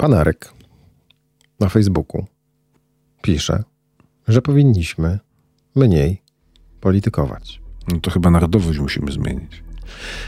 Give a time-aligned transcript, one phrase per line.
[0.00, 0.52] Pan Arek
[1.60, 2.26] na Facebooku
[3.22, 3.64] pisze,
[4.28, 5.18] że powinniśmy
[5.74, 6.22] mniej
[6.80, 7.60] politykować.
[7.88, 9.62] No to chyba narodowość musimy zmienić.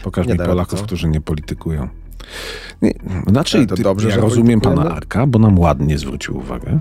[0.03, 0.87] Pokaż Nie mi Polaków, co?
[0.87, 1.89] którzy nie politykują.
[2.83, 2.93] Nie,
[3.27, 4.95] znaczy, Ale to dobrze, ja rozumiem pana?
[4.95, 6.81] Arka, bo nam ładnie zwrócił uwagę.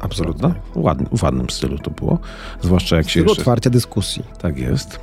[0.00, 0.54] Absolutnie.
[0.74, 2.18] Ładny, w ładnym stylu to było.
[2.62, 3.42] Zwłaszcza jak się Stylu jeszcze...
[3.42, 4.22] otwarcia dyskusji.
[4.38, 5.00] Tak jest.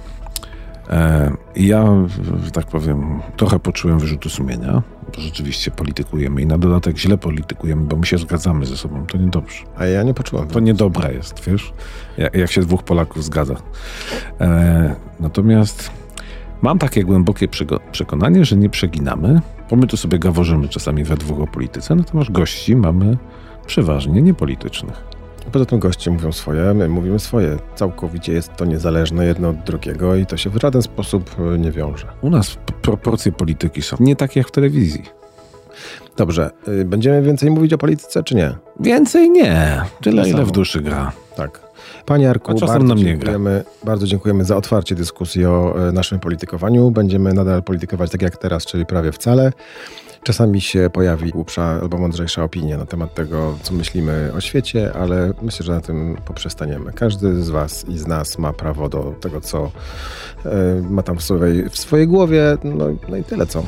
[0.89, 1.85] E, ja,
[2.43, 4.83] że tak powiem, trochę poczułem wyrzutu sumienia,
[5.15, 9.05] bo rzeczywiście politykujemy i na dodatek źle politykujemy, bo my się zgadzamy ze sobą.
[9.05, 9.65] To niedobrze.
[9.77, 10.47] A ja nie poczułem.
[10.47, 11.73] To niedobre jest, wiesz?
[12.17, 13.55] Jak, jak się dwóch Polaków zgadza.
[14.41, 15.91] E, natomiast
[16.61, 17.47] mam takie głębokie
[17.91, 22.31] przekonanie, że nie przeginamy, bo my tu sobie gaworzymy czasami we dwóch o polityce, natomiast
[22.31, 23.17] gości mamy
[23.65, 25.14] przeważnie niepolitycznych.
[25.51, 27.57] Poza tym goście mówią swoje, my mówimy swoje.
[27.75, 31.71] Całkowicie jest to niezależne jedno od drugiego i to się w żaden sposób e, nie
[31.71, 32.07] wiąże.
[32.21, 35.03] U nas proporcje polityki są nie takie jak w telewizji.
[36.17, 38.55] Dobrze, y, będziemy więcej mówić o polityce, czy nie?
[38.79, 39.81] Więcej nie.
[40.01, 40.45] Tyle, ile samo.
[40.45, 41.11] w duszy gra.
[41.35, 41.65] Tak.
[42.05, 46.91] Panie Arku, bardzo, dziękujemy, bardzo dziękujemy za otwarcie dyskusji o e, naszym politykowaniu.
[46.91, 49.51] Będziemy nadal politykować tak jak teraz, czyli prawie wcale.
[50.25, 55.33] Czasami się pojawi głupsza albo mądrzejsza opinia na temat tego, co myślimy o świecie, ale
[55.41, 56.93] myślę, że na tym poprzestaniemy.
[56.93, 59.71] Każdy z Was i z nas ma prawo do tego, co
[60.45, 60.49] e,
[60.89, 62.57] ma tam w swojej, w swojej głowie.
[62.63, 63.63] No, no i tyle co.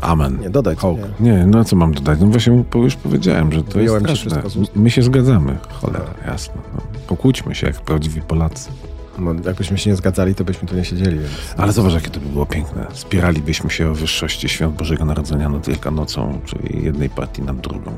[0.00, 0.38] Amen.
[0.40, 0.78] Nie dodać.
[0.78, 1.00] Hołk.
[1.20, 1.32] Nie.
[1.32, 2.20] Nie, no co mam dodać?
[2.20, 4.60] No właśnie już powiedziałem, że to Wyjąłem jest straszne.
[4.60, 4.76] ust.
[4.76, 5.58] My się zgadzamy.
[5.72, 6.54] Cholera, jasno.
[6.74, 8.70] No, pokłóćmy się jak prawdziwi Polacy.
[9.18, 11.18] No, jakbyśmy się nie zgadzali, to byśmy tu nie siedzieli.
[11.18, 11.30] Więc...
[11.56, 12.86] Ale zobacz, jakie to by było piękne.
[12.94, 17.92] Spieralibyśmy się o wyższości świąt Bożego Narodzenia nad Wielkanocą, czyli jednej partii nad drugą.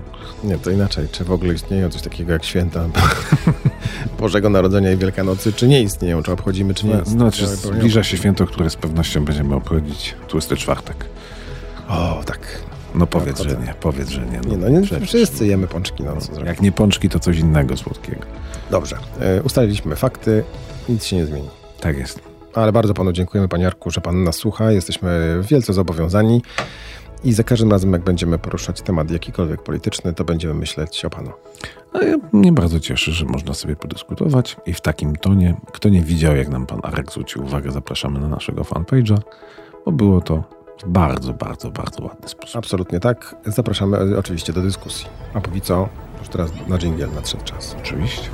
[0.44, 1.08] Nie, to inaczej.
[1.12, 2.84] Czy w ogóle istnieją coś takiego jak święta
[4.20, 6.22] Bożego Narodzenia i Wielkanocy, czy nie istnieją?
[6.22, 7.04] Czy obchodzimy, czy nie?
[7.04, 11.04] Znaczy, Ja powiem- zbliża się święto, które z pewnością będziemy obchodzić tłusty czwartek.
[11.88, 12.40] O, tak.
[12.94, 13.66] No powiedz, że obchodzę.
[13.66, 14.40] nie, powiedz, że nie.
[14.46, 15.08] No, Nie, no nie, przecież.
[15.08, 16.46] wszyscy jemy pączki, no co zrobić.
[16.46, 18.22] Jak nie pączki, to coś innego słodkiego.
[18.70, 20.44] Dobrze, e, ustaliliśmy fakty,
[20.88, 21.48] nic się nie zmieni.
[21.80, 22.20] Tak jest.
[22.54, 24.72] Ale bardzo panu dziękujemy, panie Jarku, że pan nas słucha.
[24.72, 26.42] Jesteśmy wielce zobowiązani
[27.24, 31.30] i za każdym razem, jak będziemy poruszać temat jakikolwiek polityczny, to będziemy myśleć o panu.
[31.92, 35.54] A ja mnie bardzo cieszy, że można sobie podyskutować i w takim tonie.
[35.72, 39.18] Kto nie widział, jak nam pan Arek zwrócił uwagę, zapraszamy na naszego fanpage'a,
[39.86, 40.44] bo było to
[40.84, 42.56] w bardzo, bardzo, bardzo ładny sposób.
[42.56, 43.36] Absolutnie tak.
[43.46, 45.06] Zapraszamy e, oczywiście do dyskusji.
[45.34, 45.88] A póki co,
[46.18, 47.76] już teraz na dżingiel nadszedł czas.
[47.78, 48.30] Oczywiście.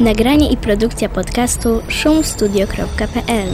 [0.00, 3.48] Nagranie i produkcja podcastu szumstudio.pl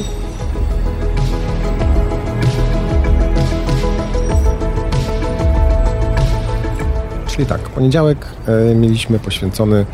[7.29, 9.87] Czyli tak, poniedziałek e, mieliśmy poświęcony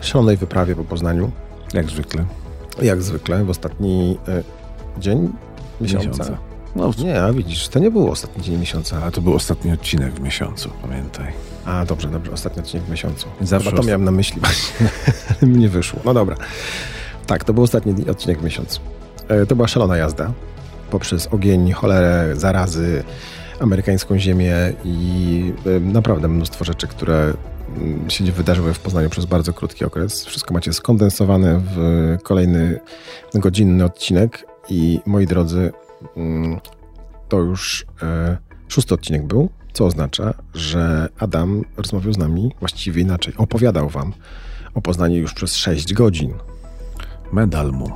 [0.00, 1.30] szalonej wyprawie po Poznaniu.
[1.74, 2.24] Jak zwykle.
[2.82, 4.42] Jak zwykle, w ostatni e,
[5.00, 5.32] dzień
[5.80, 6.08] miesiąca.
[6.08, 6.51] Miesiąca.
[6.76, 8.98] No, Nie, a widzisz, to nie był ostatni dzień miesiąca.
[9.02, 11.26] ale to był ostatni odcinek w miesiącu, pamiętaj.
[11.64, 13.26] A, dobrze, dobrze, ostatni odcinek w miesiącu.
[13.40, 14.88] Zawsze Chyba to miałem na myśli właśnie,
[15.42, 16.00] ale mi nie wyszło.
[16.04, 16.36] No dobra.
[17.26, 18.80] Tak, to był ostatni odcinek w miesiącu.
[19.28, 20.32] E, To była szalona jazda
[20.90, 23.04] poprzez ogień, cholerę, zarazy,
[23.60, 24.54] amerykańską ziemię
[24.84, 27.32] i naprawdę mnóstwo rzeczy, które
[27.76, 30.24] mm, się wydarzyły w Poznaniu przez bardzo krótki okres.
[30.24, 32.80] Wszystko macie skondensowane w kolejny
[33.34, 35.72] godzinny odcinek i moi drodzy,
[37.28, 38.36] to już e,
[38.68, 43.34] szósty odcinek był, co oznacza, że Adam rozmawiał z nami właściwie inaczej.
[43.36, 44.12] Opowiadał wam
[44.74, 46.34] o Poznaniu już przez 6 godzin.
[47.32, 47.90] Medal mu.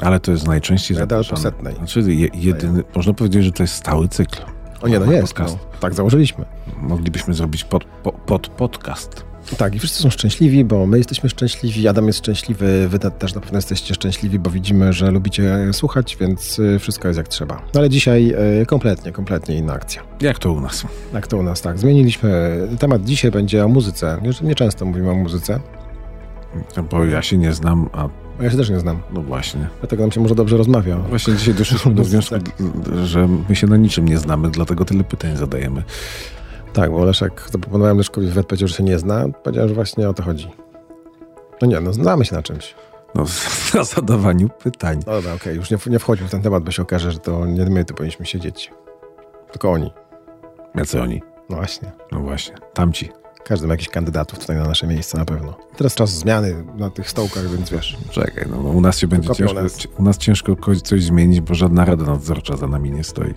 [0.00, 1.74] Ale to jest najczęściej Medal po setnej.
[1.74, 4.42] Znaczy, je, jedyny, można powiedzieć, że to jest stały cykl.
[4.82, 5.38] O nie, no jest.
[5.38, 6.44] No, tak założyliśmy.
[6.76, 9.31] Moglibyśmy zrobić pod, po, pod podcast.
[9.58, 13.34] Tak, i wszyscy są szczęśliwi, bo my jesteśmy szczęśliwi, Adam jest szczęśliwy, wy te- też
[13.34, 17.54] na pewno jesteście szczęśliwi, bo widzimy, że lubicie słuchać, więc y, wszystko jest jak trzeba.
[17.74, 20.02] No ale dzisiaj y, kompletnie, kompletnie inna akcja.
[20.20, 20.84] Jak to u nas?
[21.14, 21.78] Jak to u nas, tak.
[21.78, 23.04] Zmieniliśmy temat.
[23.04, 24.20] Dzisiaj będzie o muzyce.
[24.42, 25.60] Nie, często mówimy o muzyce,
[26.90, 28.08] Bo ja się nie znam, a
[28.42, 29.02] ja się też nie znam.
[29.12, 29.68] no właśnie.
[29.80, 30.96] Dlatego nam się może dobrze rozmawia.
[30.98, 32.34] Właśnie dzisiaj doszliśmy do wniosku,
[33.04, 35.82] że my się na niczym nie znamy, dlatego tyle pytań zadajemy.
[36.72, 39.28] Tak, bo Leszek, zaproponowałem Leszkowi wywiad, powiedział, że się nie zna.
[39.42, 40.50] Powiedział, że właśnie o to chodzi.
[41.62, 42.74] No nie, no znamy się na czymś.
[43.14, 43.24] No,
[43.74, 45.00] na zadawaniu pytań.
[45.06, 47.46] No dobra, okej, już nie, nie wchodził w ten temat, bo się okaże, że to
[47.46, 48.72] nie my tu powinniśmy siedzieć.
[49.52, 49.92] Tylko oni.
[50.74, 51.22] Jacy oni?
[51.50, 51.92] No właśnie.
[52.12, 53.10] No właśnie, tamci.
[53.44, 55.54] Każdy ma jakichś kandydatów tutaj na nasze miejsce na pewno.
[55.76, 57.96] Teraz czas zmiany na tych stołkach, więc wiesz.
[58.10, 59.86] Czekaj, no, no u nas się będzie ciężko, nas.
[59.98, 63.34] u nas ciężko ko- coś zmienić, bo żadna rada nadzorcza za nami nie stoi.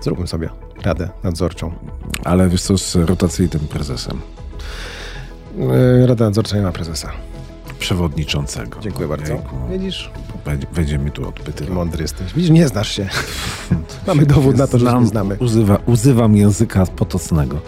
[0.00, 0.48] Zróbmy sobie
[0.82, 1.72] radę nadzorczą.
[2.24, 4.20] Ale wiesz co, z rotacyjnym prezesem,
[6.00, 7.12] Yy, Rada nadzorcza nie ma prezesa.
[7.78, 8.80] przewodniczącego.
[8.80, 9.42] Dziękuję bardzo.
[9.70, 10.10] Widzisz?
[10.72, 11.74] Wejdzie mi tu odpytywał.
[11.74, 12.34] Mądry jesteś.
[12.34, 13.08] Widzisz, nie znasz się.
[14.06, 15.36] Mamy dowód na to, że się nie znamy.
[15.40, 17.58] Używa, używam języka potocnego.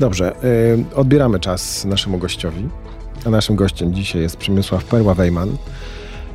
[0.00, 2.68] Dobrze, y, odbieramy czas naszemu gościowi.
[3.26, 5.48] A naszym gościem dzisiaj jest Przemysław Perła-Wejman.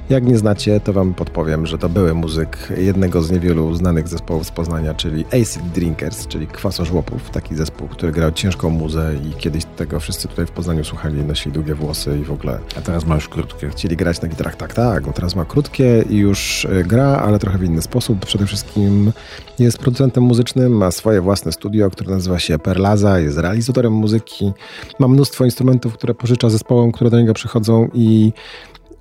[0.10, 4.48] Jak nie znacie, to wam podpowiem, że to były muzyk jednego z niewielu znanych zespołów
[4.48, 7.30] z Poznania, czyli Acid Drinkers, czyli Kwasożłopów.
[7.30, 11.54] Taki zespół, który grał ciężką muzę i kiedyś tego wszyscy tutaj w Poznaniu słuchali, nosili
[11.54, 12.60] długie włosy i w ogóle...
[12.78, 13.70] A teraz ma już krótkie.
[13.70, 15.08] Chcieli grać na gitarach, tak, tak.
[15.08, 18.26] On teraz ma krótkie i już y, gra, ale trochę w inny sposób.
[18.26, 19.12] Przede wszystkim
[19.60, 24.52] jest producentem muzycznym, ma swoje własne studio, które nazywa się Perlaza, jest realizatorem muzyki,
[25.00, 28.34] ma mnóstwo instrumentów, które pożycza zespołom, które do niego przychodzą i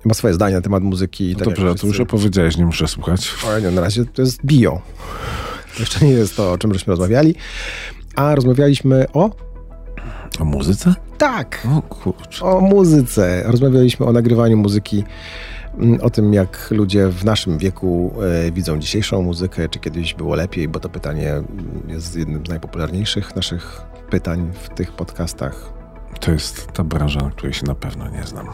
[0.05, 1.31] ma swoje zdanie na temat muzyki.
[1.33, 3.31] No tak dobrze, to już opowiedziałeś, nie muszę słuchać.
[3.47, 4.81] O, nie, na razie to jest bio.
[5.75, 7.35] To jeszcze nie jest to, o czym żeśmy rozmawiali.
[8.15, 9.29] A rozmawialiśmy o...
[10.39, 10.95] O muzyce?
[11.17, 11.67] Tak.
[11.77, 12.45] O kurczę.
[12.45, 13.43] O muzyce.
[13.45, 15.03] Rozmawialiśmy o nagrywaniu muzyki,
[15.77, 18.13] mm, o tym, jak ludzie w naszym wieku
[18.47, 21.45] e, widzą dzisiejszą muzykę, czy kiedyś było lepiej, bo to pytanie mm,
[21.87, 25.73] jest jednym z najpopularniejszych naszych pytań w tych podcastach.
[26.19, 28.47] To jest ta branża, na której się na pewno nie znam.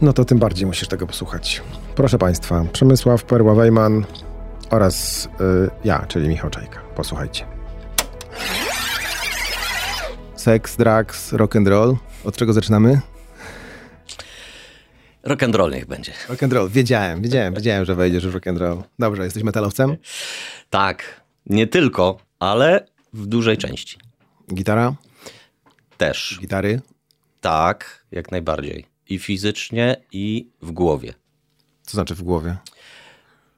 [0.00, 1.62] No to tym bardziej musisz tego posłuchać.
[1.94, 4.04] Proszę Państwa, Przemysław Perła-Wejman
[4.70, 6.80] oraz y, ja, czyli Michał Czajka.
[6.96, 7.46] Posłuchajcie.
[10.36, 11.96] Seks, drugs, rock and roll.
[12.24, 13.00] Od czego zaczynamy?
[15.22, 16.12] Rock and roll niech będzie.
[16.28, 16.68] Rock and roll.
[16.70, 18.82] Wiedziałem, wiedziałem, wiedziałem, że wejdziesz w rock and roll.
[18.98, 19.96] Dobrze, jesteś metalowcem?
[20.70, 23.98] Tak, nie tylko, ale w dużej części.
[24.54, 24.94] Gitara?
[25.96, 26.38] Też.
[26.40, 26.80] Gitary?
[27.40, 28.93] Tak, jak najbardziej.
[29.14, 31.14] I fizycznie, i w głowie.
[31.82, 32.56] Co znaczy w głowie?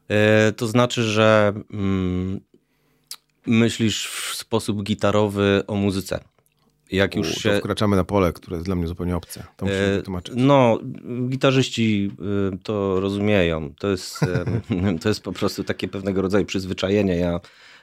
[0.08, 0.16] Yy,
[0.56, 2.40] to znaczy, że mm,
[3.46, 6.20] myślisz w sposób gitarowy o muzyce.
[6.92, 7.50] Jak już U, się.
[7.50, 9.46] To wkraczamy na pole, które jest dla mnie zupełnie obce.
[9.56, 10.34] To muszę E, wytłumaczyć.
[10.38, 10.78] No,
[11.28, 12.10] gitarzyści
[12.54, 13.74] y, to rozumieją.
[13.78, 14.20] To jest,
[15.02, 17.16] to jest po prostu takie pewnego rodzaju przyzwyczajenie.
[17.16, 17.40] Ja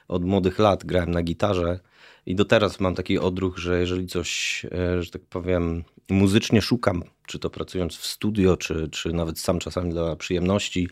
[0.08, 1.80] od młodych lat grałem na gitarze
[2.26, 7.02] i do teraz mam taki odruch, że jeżeli coś, e, że tak powiem, muzycznie szukam,
[7.26, 10.88] czy to pracując w studio, czy, czy nawet sam czasami dla przyjemności,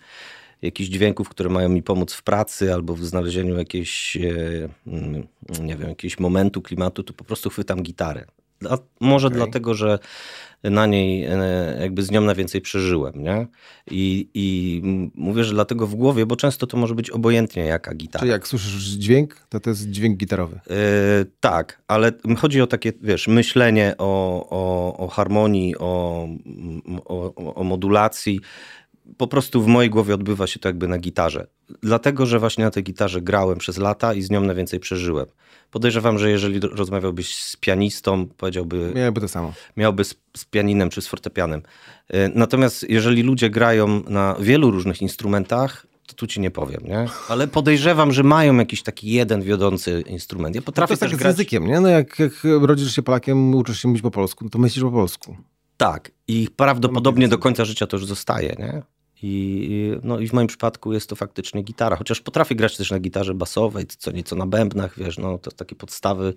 [0.62, 5.26] jakichś dźwięków, które mają mi pomóc w pracy albo w znalezieniu jakiejś, e, mm,
[5.60, 8.24] nie wiem, jakiegoś momentu, klimatu, to po prostu chwytam gitarę.
[8.60, 9.36] Dla, może Okej.
[9.36, 9.98] dlatego, że
[10.62, 11.38] na niej e,
[11.80, 13.46] jakby z nią najwięcej przeżyłem, nie?
[13.90, 14.82] I, I
[15.14, 18.20] mówię, że dlatego w głowie, bo często to może być obojętnie jaka gitara.
[18.20, 20.56] Czyli jak słyszysz dźwięk, to to jest dźwięk gitarowy.
[20.70, 20.74] E,
[21.40, 26.28] tak, ale chodzi o takie, wiesz, myślenie o, o, o harmonii, o,
[27.04, 28.40] o- o modulacji.
[29.16, 31.46] Po prostu w mojej głowie odbywa się to jakby na gitarze.
[31.82, 35.26] Dlatego, że właśnie na tej gitarze grałem przez lata i z nią najwięcej przeżyłem.
[35.70, 39.52] Podejrzewam, że jeżeli rozmawiałbyś z pianistą, powiedziałby, Miałoby to samo.
[39.76, 41.62] miałby z, z pianinem czy z fortepianem.
[42.08, 47.06] E, Natomiast jeżeli ludzie grają na wielu różnych instrumentach, to tu ci nie powiem, nie?
[47.28, 50.54] Ale podejrzewam, że mają jakiś taki jeden wiodący instrument.
[50.56, 51.30] Ja To potrafię jest tak też z grać...
[51.32, 51.80] językiem, nie?
[51.80, 54.90] No jak, jak rodzisz się Polakiem, uczysz się mówić po polsku, no to myślisz po
[54.90, 55.36] polsku.
[55.76, 56.10] Tak.
[56.28, 58.82] I prawdopodobnie do końca życia to już zostaje, nie?
[59.22, 61.96] I, no i w moim przypadku jest to faktycznie gitara.
[61.96, 65.76] Chociaż potrafię grać też na gitarze basowej, co nieco na bębnach, wiesz, no to takie
[65.76, 66.34] podstawy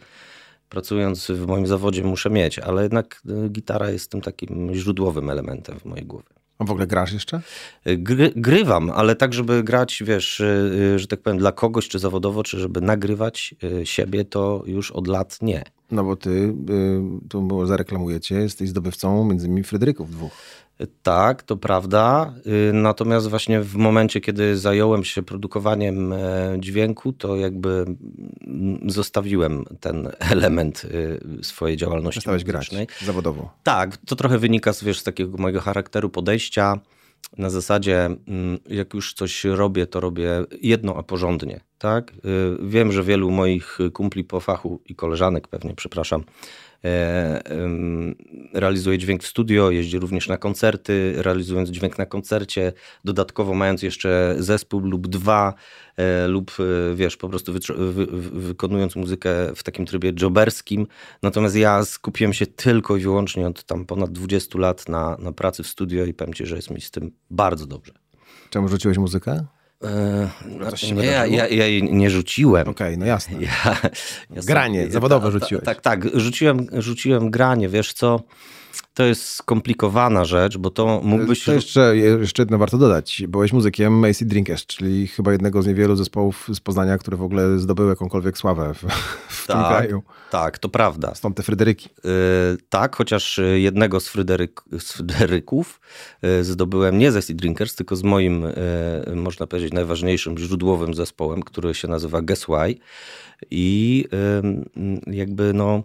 [0.69, 5.79] pracując w moim zawodzie muszę mieć, ale jednak y, gitara jest tym takim źródłowym elementem
[5.79, 6.35] w mojej głowie.
[6.59, 7.41] A w ogóle grasz jeszcze?
[7.85, 10.45] Gry, grywam, ale tak, żeby grać, wiesz, y,
[10.95, 14.91] y, że tak powiem, dla kogoś, czy zawodowo, czy żeby nagrywać y, siebie, to już
[14.91, 15.63] od lat nie.
[15.91, 16.53] No bo ty, y,
[17.29, 20.31] tu było zareklamujecie, jesteś zdobywcą między innymi Fryderyków dwóch.
[21.03, 22.33] Tak, to prawda.
[22.69, 26.17] Y, Natomiast właśnie w momencie, kiedy zająłem się produkowaniem e,
[26.59, 27.85] dźwięku, to jakby
[28.47, 32.69] mm, zostawiłem ten element y, swojej działalności Przestałeś grać
[33.01, 33.53] zawodowo.
[33.63, 36.79] Tak, to trochę wynika z, wiesz, z takiego mojego charakteru podejścia.
[37.37, 40.29] Na zasadzie, mm, jak już coś robię, to robię
[40.61, 41.59] jedno, a porządnie.
[41.77, 42.11] Tak?
[42.11, 42.15] Y,
[42.59, 46.23] Wiem, że wielu moich kumpli po fachu i koleżanek pewnie, przepraszam,
[48.53, 52.73] realizuje dźwięk w studio, jeździ również na koncerty, realizując dźwięk na koncercie,
[53.05, 55.53] dodatkowo mając jeszcze zespół lub dwa,
[55.97, 57.59] e, lub e, wiesz, po prostu wy,
[58.31, 60.87] wykonując muzykę w takim trybie joberskim.
[61.21, 65.63] Natomiast ja skupiłem się tylko i wyłącznie od tam ponad 20 lat na, na pracy
[65.63, 67.93] w studio i powiem ci, że jest mi z tym bardzo dobrze.
[68.49, 69.45] Czemu rzuciłeś muzykę?
[69.85, 72.67] E, się nie, ja, ja, ja jej nie rzuciłem.
[72.67, 73.37] Okej, no jasne.
[73.41, 73.77] Ja,
[74.29, 75.63] Granie, zawodowe rzuciłeś.
[75.63, 78.19] Tak, tak, rzuciłem, rzuciłem granie, wiesz co,
[78.93, 81.43] to jest skomplikowana rzecz, bo to mógłbyś...
[81.43, 83.23] To jeszcze, jeszcze jedno warto dodać.
[83.27, 87.59] Byłeś muzykiem AC Drinkers, czyli chyba jednego z niewielu zespołów z Poznania, które w ogóle
[87.59, 88.77] zdobyły jakąkolwiek sławę w,
[89.43, 90.03] w tak, tym kraju.
[90.31, 91.15] Tak, to prawda.
[91.15, 91.89] Stąd te Fryderyki.
[92.03, 92.11] Yy,
[92.69, 95.81] tak, chociaż jednego z, Fryderyk, z Fryderyków
[96.21, 98.41] yy, zdobyłem nie z AC Drinkers, tylko z moim,
[99.07, 102.75] yy, można powiedzieć, najważniejszym źródłowym zespołem, który się nazywa Guess Why.
[103.51, 104.05] I
[105.07, 105.83] jakby no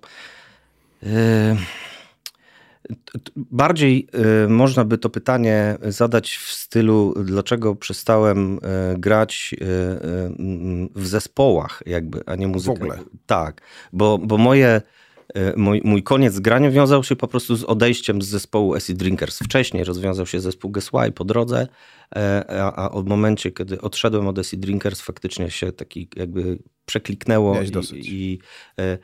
[3.36, 4.08] Bardziej
[4.44, 8.58] y, można by to pytanie zadać w stylu, dlaczego przestałem y,
[8.98, 9.66] grać y,
[10.94, 12.74] w zespołach, jakby, a nie muzykę.
[12.74, 12.98] W ogóle.
[13.26, 13.60] Tak,
[13.92, 14.82] bo, bo moje.
[15.56, 19.38] Mój, mój koniec z graniem wiązał się po prostu z odejściem z zespołu Acid Drinkers.
[19.38, 21.68] Wcześniej rozwiązał się zespół Why po drodze,
[22.16, 27.54] e, a, a od momencie, kiedy odszedłem od Acid Drinkers, faktycznie się taki jakby przekliknęło.
[27.54, 28.08] Miałeś dosyć.
[28.08, 28.38] I, i,
[28.78, 28.98] e,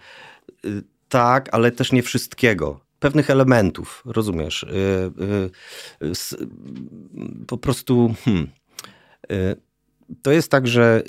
[1.08, 4.62] tak, ale też nie wszystkiego pewnych elementów, rozumiesz?
[4.62, 4.66] Y,
[6.02, 6.16] y,
[7.46, 8.14] po prostu.
[8.24, 8.48] Hmm,
[9.32, 9.56] y,
[10.22, 11.02] to jest tak, że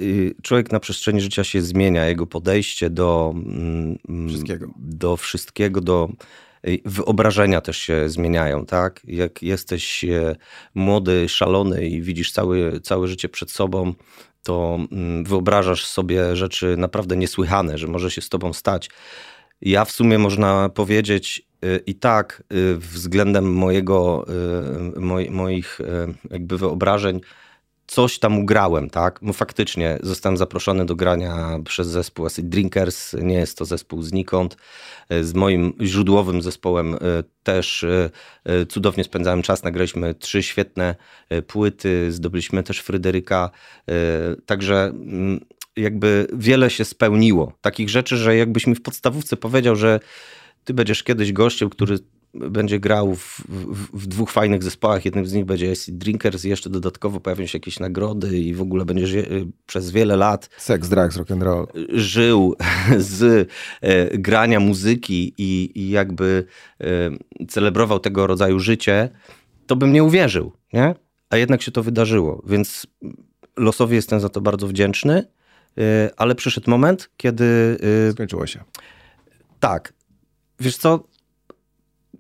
[0.44, 6.10] człowiek na przestrzeni życia się zmienia, jego podejście do mm, mm, wszystkiego, do, wszystkiego, do
[6.86, 9.02] wyobrażenia też się zmieniają, tak?
[9.04, 10.06] Jak jesteś
[10.76, 13.94] młody, szalony i widzisz całe, całe życie przed sobą,
[14.44, 18.90] to mm, wyobrażasz sobie rzeczy naprawdę niesłychane, że może się z tobą stać.
[19.62, 24.26] Ja w sumie można powiedzieć y, i tak y, względem mojego,
[24.98, 25.80] y, moich
[26.32, 27.22] jakby wyobrażeń
[27.88, 29.20] coś tam ugrałem, tak?
[29.22, 34.58] No faktycznie zostałem zaproszony do grania przez zespół Acid Drinkers, nie jest to zespół znikąd.
[35.22, 36.98] Z moim źródłowym zespołem
[37.44, 37.86] też
[38.70, 40.96] cudownie spędzałem czas, nagraliśmy trzy świetne
[41.48, 43.50] płyty, zdobyliśmy też Fryderyka,
[44.46, 45.40] także mm,
[45.78, 47.54] jakby wiele się spełniło.
[47.62, 50.00] Takich rzeczy, że jakbyś mi w podstawówce powiedział, że
[50.68, 52.00] ty będziesz kiedyś gościem, który
[52.34, 55.06] będzie grał w, w, w, dwóch fajnych zespołach.
[55.06, 58.62] Jednym z nich będzie Acid Drinkers i jeszcze dodatkowo pojawią się jakieś nagrody i w
[58.62, 61.68] ogóle będziesz y, przez wiele lat Sex, drugs, rock and roll.
[61.90, 62.56] żył
[62.98, 63.50] z
[63.82, 66.46] e, grania muzyki i, i jakby
[66.82, 66.86] e,
[67.48, 69.10] celebrował tego rodzaju życie,
[69.68, 70.96] to bym nie uwierzył, nie?
[71.30, 72.88] A jednak się to wydarzyło, więc
[73.58, 75.24] losowi jestem za to bardzo wdzięczny.
[75.80, 77.78] Y, ale przyszedł moment, kiedy.
[78.10, 78.64] Y, Skończyło się.
[79.60, 79.97] Tak.
[80.60, 81.04] Wiesz co?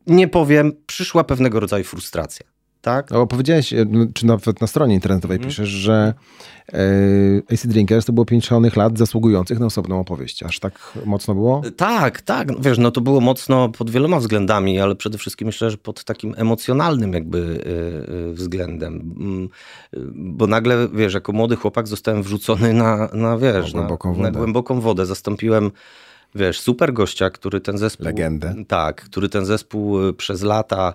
[0.07, 2.45] Nie powiem, przyszła pewnego rodzaju frustracja
[2.87, 3.11] tak?
[3.11, 5.49] No, powiedziałeś, e, czy nawet na stronie internetowej mm.
[5.49, 6.13] piszesz, że
[6.73, 6.79] e,
[7.53, 10.43] AC Drinkers to było pięć szalonych lat zasługujących na osobną opowieść.
[10.43, 11.61] Aż tak mocno było?
[11.77, 12.51] Tak, tak.
[12.51, 16.03] No, wiesz, no to było mocno pod wieloma względami, ale przede wszystkim myślę, że pod
[16.03, 17.63] takim emocjonalnym jakby
[18.29, 18.93] e, względem.
[19.19, 19.49] Mm,
[20.15, 24.81] bo nagle, wiesz, jako młody chłopak zostałem wrzucony na, na wiesz, głęboką, na, na głęboką
[24.81, 25.05] wodę.
[25.05, 25.71] Zastąpiłem
[26.37, 28.05] wiesz, super gościa, który ten zespół...
[28.05, 28.55] Legendę.
[28.67, 30.93] Tak, który ten zespół przez lata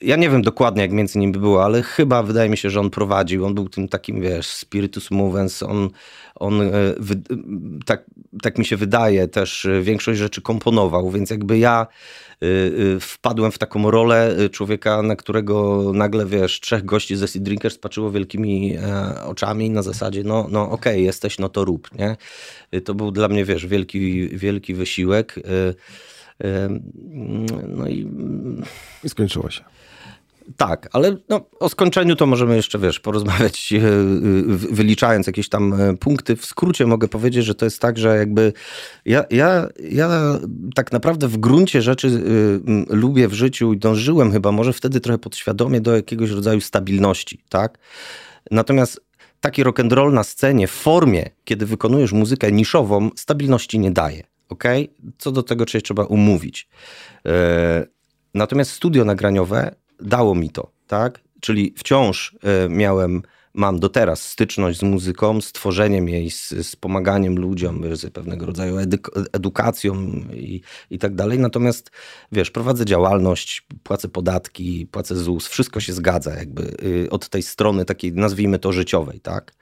[0.00, 2.90] ja nie wiem dokładnie, jak między nimi było, ale chyba wydaje mi się, że on
[2.90, 3.46] prowadził.
[3.46, 5.62] On był tym takim, wiesz, spiritus movens.
[5.62, 5.90] On,
[6.34, 6.70] on e,
[7.86, 8.04] tak,
[8.42, 11.86] tak mi się wydaje, też większość rzeczy komponował, więc jakby ja
[13.00, 18.10] wpadłem w taką rolę człowieka, na którego nagle, wiesz, trzech gości ze Sea Drinkers patrzyło
[18.10, 18.78] wielkimi
[19.24, 22.16] oczami na zasadzie, no, no okej, okay, jesteś, no to rób, nie?
[22.84, 25.40] To był dla mnie, wiesz, wielki, wielki wysiłek.
[27.68, 28.08] No i...
[29.04, 29.64] I skończyło się.
[30.56, 33.80] Tak, ale no, o skończeniu to możemy jeszcze, wiesz, porozmawiać, e,
[34.48, 36.36] wyliczając jakieś tam e, punkty.
[36.36, 38.52] W skrócie mogę powiedzieć, że to jest tak, że jakby
[39.04, 40.38] ja, ja, ja
[40.74, 42.22] tak naprawdę w gruncie rzeczy
[42.88, 47.78] lubię w życiu i dążyłem chyba może wtedy trochę podświadomie do jakiegoś rodzaju stabilności, tak?
[48.50, 49.00] Natomiast
[49.40, 54.22] taki rock and roll na scenie w formie, kiedy wykonujesz muzykę niszową, stabilności nie daje,
[54.48, 54.64] ok?
[55.18, 56.68] Co do tego trzeba umówić.
[58.34, 61.20] Natomiast studio nagraniowe dało mi to, tak?
[61.40, 63.22] Czyli wciąż e, miałem,
[63.54, 68.46] mam do teraz styczność z muzyką, z tworzeniem jej, z, z pomaganiem ludziom, z pewnego
[68.46, 68.76] rodzaju
[69.32, 69.94] edukacją
[70.32, 70.60] i,
[70.90, 71.38] i tak dalej.
[71.38, 71.90] Natomiast
[72.32, 77.84] wiesz, prowadzę działalność, płacę podatki, płacę ZUS, wszystko się zgadza jakby y, od tej strony
[77.84, 79.52] takiej, nazwijmy to życiowej, tak?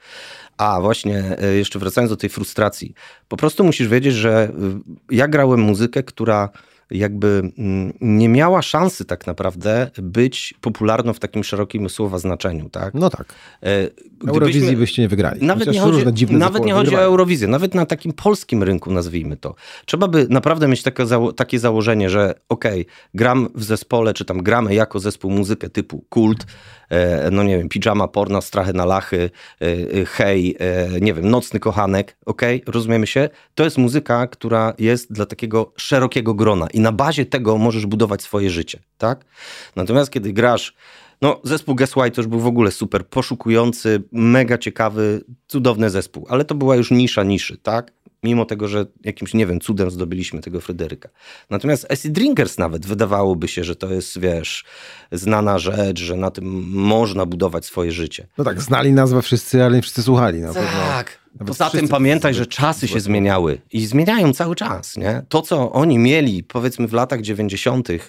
[0.57, 2.93] A właśnie, e, jeszcze wracając do tej frustracji,
[3.27, 4.51] po prostu musisz wiedzieć, że
[5.09, 6.49] y, ja grałem muzykę, która
[6.91, 12.93] jakby mm, nie miała szansy tak naprawdę być popularną w takim szerokim słowa znaczeniu, tak?
[12.93, 13.33] No tak.
[13.61, 15.45] E, gdybyśmy, Eurowizji byście nie wygrali.
[15.45, 19.55] Nawet nie chodzi, nawet nie chodzi o Eurowizję, nawet na takim polskim rynku nazwijmy to.
[19.85, 24.25] Trzeba by naprawdę mieć takie, zało takie założenie, że okej, okay, gram w zespole, czy
[24.25, 26.45] tam gramy jako zespół muzykę typu kult,
[27.31, 29.29] no nie wiem, pijama, porno, strachy na lachy,
[29.61, 30.57] e, hej,
[31.01, 32.61] nie wiem, nocny kochanek, okay?
[32.67, 33.29] rozumiemy się?
[33.55, 38.21] To jest muzyka, która jest dla takiego szerokiego grona i na bazie tego możesz budować
[38.21, 39.25] swoje życie, tak?
[39.75, 40.73] Natomiast kiedy grasz
[41.21, 46.25] no, zespół Guess Why to już był w ogóle super poszukujący, mega ciekawy, cudowny zespół,
[46.29, 47.91] ale to była już nisza niszy, tak?
[48.23, 51.09] Mimo tego, że jakimś, nie wiem, cudem zdobyliśmy tego Fryderyka.
[51.49, 54.65] Natomiast Acid Drinkers nawet wydawałoby się, że to jest, wiesz,
[55.11, 58.27] znana rzecz, że na tym można budować swoje życie.
[58.37, 60.39] No tak, znali nazwę wszyscy, ale nie wszyscy słuchali.
[60.39, 60.65] Na tak.
[61.37, 61.47] Pewno.
[61.47, 65.23] Poza tym pamiętaj, że czasy się zmieniały i zmieniają cały czas, nie?
[65.29, 67.99] To, co oni mieli, powiedzmy w latach 90., E,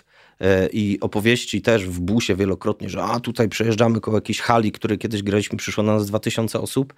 [0.72, 5.22] i opowieści też w busie wielokrotnie, że a tutaj przejeżdżamy koło jakiejś hali, które kiedyś
[5.22, 6.94] graliśmy, przyszło na nas 2000 osób,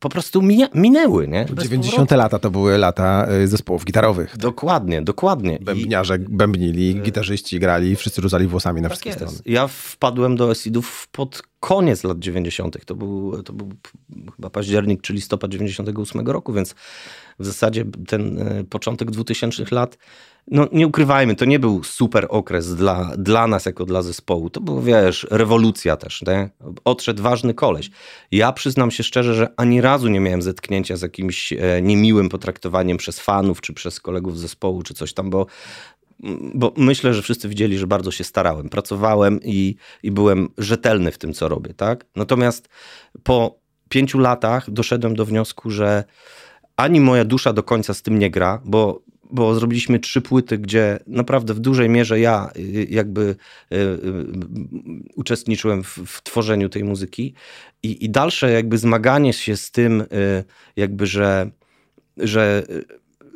[0.00, 0.42] po prostu
[0.74, 1.44] minęły, nie?
[1.44, 2.14] Bez 90 powrotu.
[2.14, 4.36] lata to były lata e, zespołów gitarowych.
[4.36, 5.58] Dokładnie, dokładnie.
[5.60, 6.18] Bębniarze I...
[6.18, 9.20] bębnili, e, gitarzyści grali, wszyscy rzucali włosami na tak wszystkie jest.
[9.20, 9.54] strony.
[9.54, 12.84] Ja wpadłem do Esidów pod koniec lat 90.
[12.84, 13.72] To był, to był
[14.36, 16.74] chyba październik czy listopad 98 roku, więc
[17.38, 18.38] w zasadzie ten
[18.70, 19.98] początek 2000 lat
[20.46, 24.50] no nie ukrywajmy, to nie był super okres dla, dla nas jako dla zespołu.
[24.50, 26.50] To był, wiesz, rewolucja też, nie?
[26.84, 27.90] Odszedł ważny koleś.
[28.30, 32.96] Ja przyznam się szczerze, że ani razu nie miałem zetknięcia z jakimś e, niemiłym potraktowaniem
[32.96, 35.46] przez fanów, czy przez kolegów zespołu, czy coś tam, bo
[36.54, 38.68] bo myślę, że wszyscy widzieli, że bardzo się starałem.
[38.68, 42.06] Pracowałem i, i byłem rzetelny w tym, co robię, tak?
[42.16, 42.68] Natomiast
[43.22, 46.04] po pięciu latach doszedłem do wniosku, że
[46.76, 50.98] ani moja dusza do końca z tym nie gra, bo bo zrobiliśmy trzy płyty, gdzie
[51.06, 53.98] naprawdę w dużej mierze ja y, jakby y, y,
[55.14, 57.34] uczestniczyłem w, w tworzeniu tej muzyki.
[57.82, 60.04] I, i dalsze jakby zmaganie się z tym,
[60.76, 61.50] jakby, że,
[62.16, 62.62] że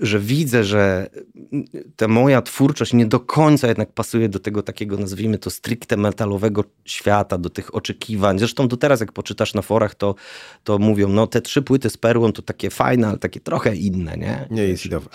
[0.00, 1.10] że widzę, że
[1.96, 6.64] ta moja twórczość nie do końca jednak pasuje do tego takiego, nazwijmy to, stricte metalowego
[6.84, 8.38] świata, do tych oczekiwań.
[8.38, 10.14] Zresztą do teraz, jak poczytasz na forach, to,
[10.64, 14.16] to mówią, no te trzy płyty z perłą to takie fajne, ale takie trochę inne,
[14.16, 14.48] nie?
[14.50, 15.08] Nie acidowe.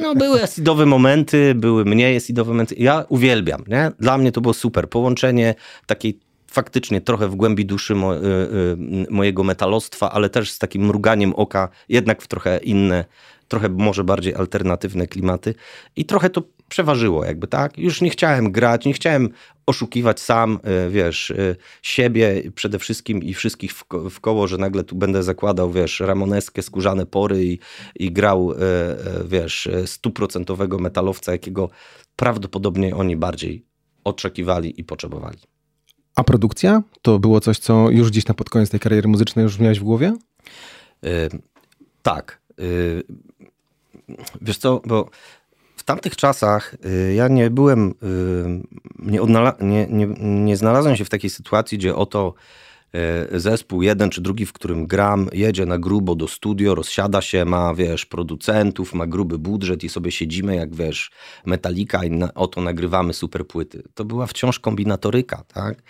[0.00, 2.74] No były acidowe momenty, były mniej acidowe momenty.
[2.78, 3.92] Ja uwielbiam, nie?
[3.98, 4.88] Dla mnie to było super.
[4.88, 5.54] Połączenie
[5.86, 6.20] takiej
[6.52, 11.34] faktycznie trochę w głębi duszy mo, y, y, mojego metalostwa, ale też z takim mruganiem
[11.34, 13.04] oka, jednak w trochę inne
[13.52, 15.54] trochę może bardziej alternatywne klimaty
[15.96, 17.78] i trochę to przeważyło jakby, tak?
[17.78, 19.28] Już nie chciałem grać, nie chciałem
[19.66, 23.72] oszukiwać sam, e, wiesz, e, siebie przede wszystkim i wszystkich
[24.10, 27.58] w, koło, że nagle tu będę zakładał, wiesz, ramoneskie skórzane pory i,
[27.96, 28.56] i grał, e,
[29.24, 31.70] wiesz, stuprocentowego metalowca, jakiego
[32.16, 33.64] prawdopodobnie oni bardziej
[34.04, 35.38] oczekiwali i potrzebowali.
[36.14, 36.82] A produkcja?
[37.02, 39.84] To było coś, co już gdzieś na pod koniec tej kariery muzycznej już miałeś w
[39.84, 40.16] głowie?
[41.02, 41.10] Yy,
[42.02, 42.42] tak.
[42.58, 43.02] Yy,
[44.40, 45.10] Wiesz co, bo
[45.76, 47.94] w tamtych czasach y, ja nie byłem, y,
[48.98, 49.20] nie,
[49.60, 52.34] nie, nie, nie znalazłem się w takiej sytuacji, gdzie oto
[53.32, 57.44] y, zespół jeden czy drugi, w którym gram, jedzie na grubo do studio, rozsiada się,
[57.44, 61.10] ma, wiesz, producentów, ma gruby budżet i sobie siedzimy jak, wiesz,
[61.46, 63.82] metalika i na, oto nagrywamy super płyty.
[63.94, 65.82] To była wciąż kombinatoryka, tak?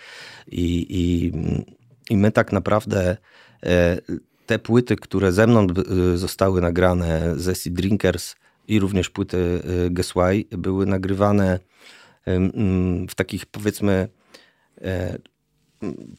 [0.47, 1.31] I, i,
[2.13, 3.17] i my tak naprawdę
[4.45, 5.67] te płyty, które ze mną
[6.13, 8.35] y, zostały nagrane z Acid Drinkers
[8.67, 9.37] i również płyty
[9.87, 11.59] y, Why, były nagrywane
[13.09, 14.07] w takich powiedzmy
[14.81, 15.17] e,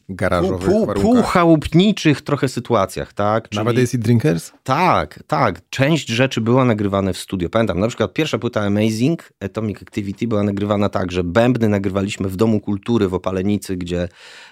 [0.09, 3.49] garażowych pół, pół, chałupniczych trochę sytuacjach, tak?
[3.49, 4.51] Czyli, Nawet Acid Drinkers?
[4.63, 5.69] Tak, tak.
[5.69, 7.49] Część rzeczy była nagrywane w studio.
[7.49, 12.35] Pamiętam, na przykład pierwsza płyta Amazing, Atomic Activity była nagrywana tak, że bębny nagrywaliśmy w
[12.35, 14.07] Domu Kultury w Opalenicy, gdzie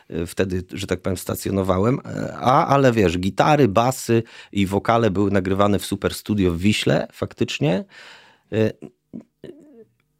[0.09, 5.31] e, wtedy, że tak powiem, stacjonowałem, e, a ale wiesz, gitary, basy i wokale były
[5.31, 7.85] nagrywane w super studio w Wiśle faktycznie.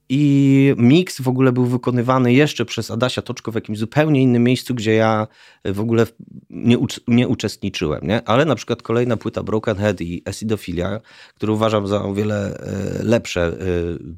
[0.10, 4.76] I miks w ogóle był wykonywany jeszcze przez Adasia Toczko w jakimś zupełnie innym miejscu,
[4.76, 5.28] gdzie ja
[5.66, 6.08] w ogóle
[6.50, 8.08] nie, nie uczestniczyłem.
[8.08, 8.28] Nie?
[8.28, 11.00] Ale na przykład kolejna płyta Broken Head i Acidophilia,
[11.36, 13.54] które uważam za o wiele e, lepsze e,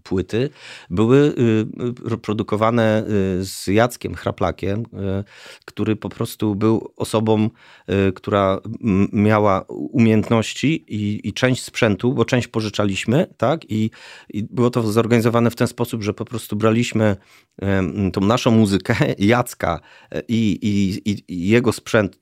[0.04, 0.50] płyty,
[0.89, 1.34] były
[2.12, 3.04] e, produkowane
[3.39, 4.84] z Jackiem Chraplakiem,
[5.65, 7.50] który po prostu był osobą,
[8.15, 8.60] która
[9.13, 13.71] miała umiejętności i, i część sprzętu, bo część pożyczaliśmy, tak?
[13.71, 13.89] I,
[14.30, 17.15] I było to zorganizowane w ten sposób, sposób, że po prostu braliśmy
[18.13, 19.79] tą naszą muzykę, Jacka
[20.11, 22.19] e, i, i, i jego sprzęt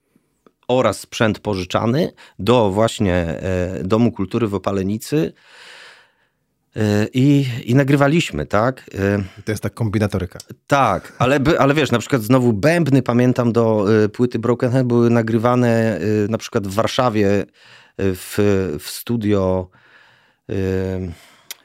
[0.67, 5.33] oraz sprzęt pożyczany do właśnie e, Domu Kultury w Opalenicy
[6.75, 8.89] e, i, i nagrywaliśmy, tak?
[9.45, 10.39] To jest tak kombinatoryka.
[10.67, 15.99] Tak, ale, ale wiesz, na przykład znowu bębny, pamiętam, do płyty Broken Head były nagrywane
[16.29, 17.45] na przykład w Warszawie
[17.97, 18.35] w,
[18.79, 19.69] w studio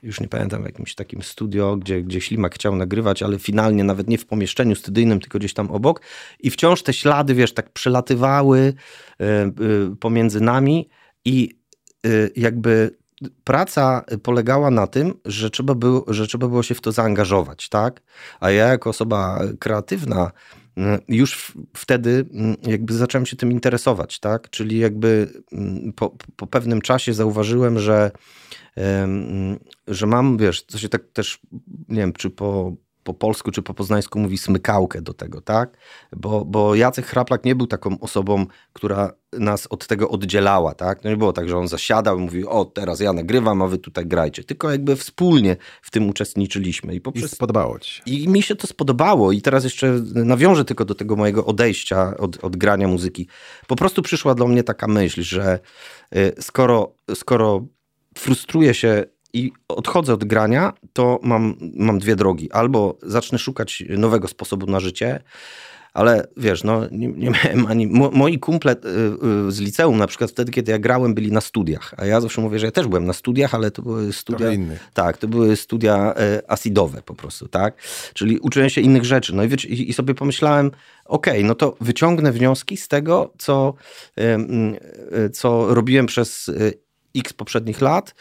[0.02, 4.08] już nie pamiętam, w jakimś takim studio, gdzie, gdzie Ślimak chciał nagrywać, ale finalnie nawet
[4.08, 6.00] nie w pomieszczeniu studyjnym, tylko gdzieś tam obok.
[6.40, 8.74] I wciąż te ślady, wiesz, tak przelatywały
[9.20, 9.52] e, e,
[10.00, 10.88] pomiędzy nami
[11.24, 11.58] i
[12.06, 12.98] e, jakby
[13.44, 18.02] praca polegała na tym, że trzeba, było, że trzeba było się w to zaangażować, tak?
[18.40, 20.30] A ja jako osoba kreatywna
[21.08, 24.50] już wtedy mm, jakby zacząłem się tym interesować, tak?
[24.50, 28.10] Czyli jakby mm, po, po pewnym czasie zauważyłem, że,
[29.88, 31.40] że mam, wiesz, co się tak też,
[31.88, 32.76] nie wiem, czy po
[33.08, 35.76] po polsku czy po poznańsku mówi smykałkę do tego, tak?
[36.16, 41.04] Bo, bo Jacek Chraplak nie był taką osobą, która nas od tego oddzielała, tak?
[41.04, 43.78] No nie było tak, że on zasiadał i mówił, o teraz ja nagrywam, a wy
[43.78, 44.44] tutaj grajcie.
[44.44, 46.94] Tylko jakby wspólnie w tym uczestniczyliśmy.
[46.94, 47.32] I, poprzez...
[47.32, 48.02] I spodobało ci się.
[48.06, 52.44] I mi się to spodobało i teraz jeszcze nawiążę tylko do tego mojego odejścia od,
[52.44, 53.28] od grania muzyki.
[53.66, 55.58] Po prostu przyszła do mnie taka myśl, że
[56.16, 57.66] y, skoro, skoro
[58.18, 62.52] frustruję się i odchodzę od grania, to mam, mam dwie drogi.
[62.52, 65.20] Albo zacznę szukać nowego sposobu na życie,
[65.94, 67.86] ale wiesz, no nie, nie miałem ani...
[68.12, 68.76] Moi kumple y,
[69.48, 71.94] y, z liceum na przykład wtedy, kiedy ja grałem, byli na studiach.
[71.96, 74.46] A ja zawsze mówię, że ja też byłem na studiach, ale to były studia...
[74.94, 77.82] Tak, to były studia y, acidowe po prostu, tak?
[78.14, 79.34] Czyli uczyłem się innych rzeczy.
[79.34, 80.70] No i, wiecie, i sobie pomyślałem,
[81.04, 83.74] okej, okay, no to wyciągnę wnioski z tego, co,
[85.32, 86.50] co robiłem przez
[87.16, 88.14] x poprzednich lat,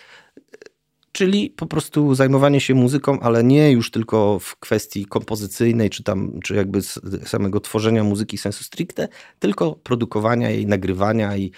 [1.17, 6.39] czyli po prostu zajmowanie się muzyką, ale nie już tylko w kwestii kompozycyjnej, czy tam,
[6.43, 6.82] czy jakby
[7.25, 9.08] samego tworzenia muzyki sensu stricte,
[9.39, 11.51] tylko produkowania jej, nagrywania i,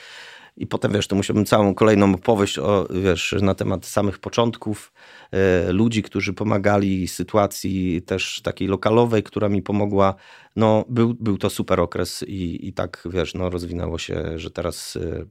[0.57, 4.93] i potem, wiesz, to musiałbym całą kolejną opowieść o, wiesz, na temat samych początków
[5.31, 10.15] e, ludzi, którzy pomagali sytuacji też takiej lokalowej, która mi pomogła.
[10.55, 14.95] No, był, był to super okres i, i tak, wiesz, no, rozwinęło się, że teraz
[14.95, 15.25] e,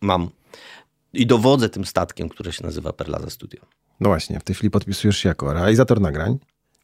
[0.00, 0.30] mam
[1.12, 3.60] i dowodzę tym statkiem, które się nazywa Perlaza Studio.
[4.00, 6.38] No właśnie, w tej chwili podpisujesz się jako realizator nagrań,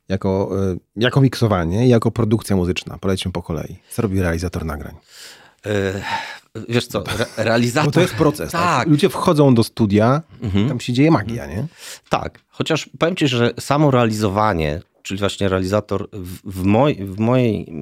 [0.08, 2.98] jako, y, jako miksowanie i jako produkcja muzyczna.
[2.98, 3.76] Polećmy po kolei.
[3.90, 4.94] Co robi realizator nagrań?
[5.64, 7.88] Yy, wiesz co, re realizator...
[7.88, 8.52] Bo to jest proces.
[8.52, 8.60] Tak.
[8.60, 8.88] tak.
[8.88, 10.68] Ludzie wchodzą do studia, mhm.
[10.68, 11.66] tam się dzieje magia, nie?
[12.08, 17.72] Tak, chociaż powiem ci, że samo realizowanie czyli właśnie realizator, w, w, moj, w, mojej,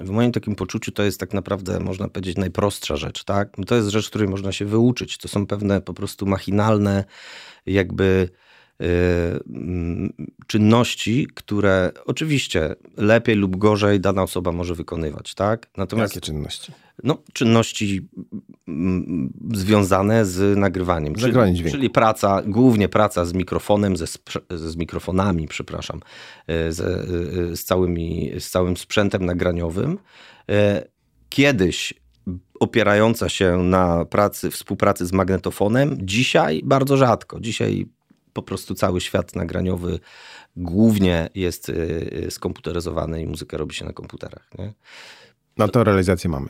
[0.00, 3.24] w moim takim poczuciu to jest tak naprawdę, można powiedzieć, najprostsza rzecz.
[3.24, 3.56] Tak?
[3.66, 5.18] To jest rzecz, której można się wyuczyć.
[5.18, 7.04] To są pewne po prostu machinalne,
[7.66, 8.28] jakby
[10.46, 15.34] czynności, które oczywiście lepiej lub gorzej dana osoba może wykonywać.
[15.34, 15.66] Tak?
[15.76, 16.72] Natomiast, Jakie czynności?
[17.04, 18.08] no, czynności
[18.68, 21.12] mm, związane z nagrywaniem.
[21.12, 21.76] Nagrywanie dźwięku.
[21.76, 24.06] Czyli praca, głównie praca z mikrofonem, ze,
[24.50, 26.00] z mikrofonami, przepraszam,
[26.46, 29.98] e, z, e, z, całymi, z całym sprzętem nagraniowym.
[31.28, 31.94] Kiedyś
[32.60, 37.40] opierająca się na pracy, współpracy z magnetofonem, dzisiaj bardzo rzadko.
[37.40, 37.86] Dzisiaj
[38.32, 39.98] po prostu cały świat nagraniowy
[40.56, 41.72] głównie jest
[42.30, 44.50] skomputeryzowany i muzykę robi się na komputerach.
[44.58, 44.72] Nie?
[45.56, 46.48] No to realizację mamy.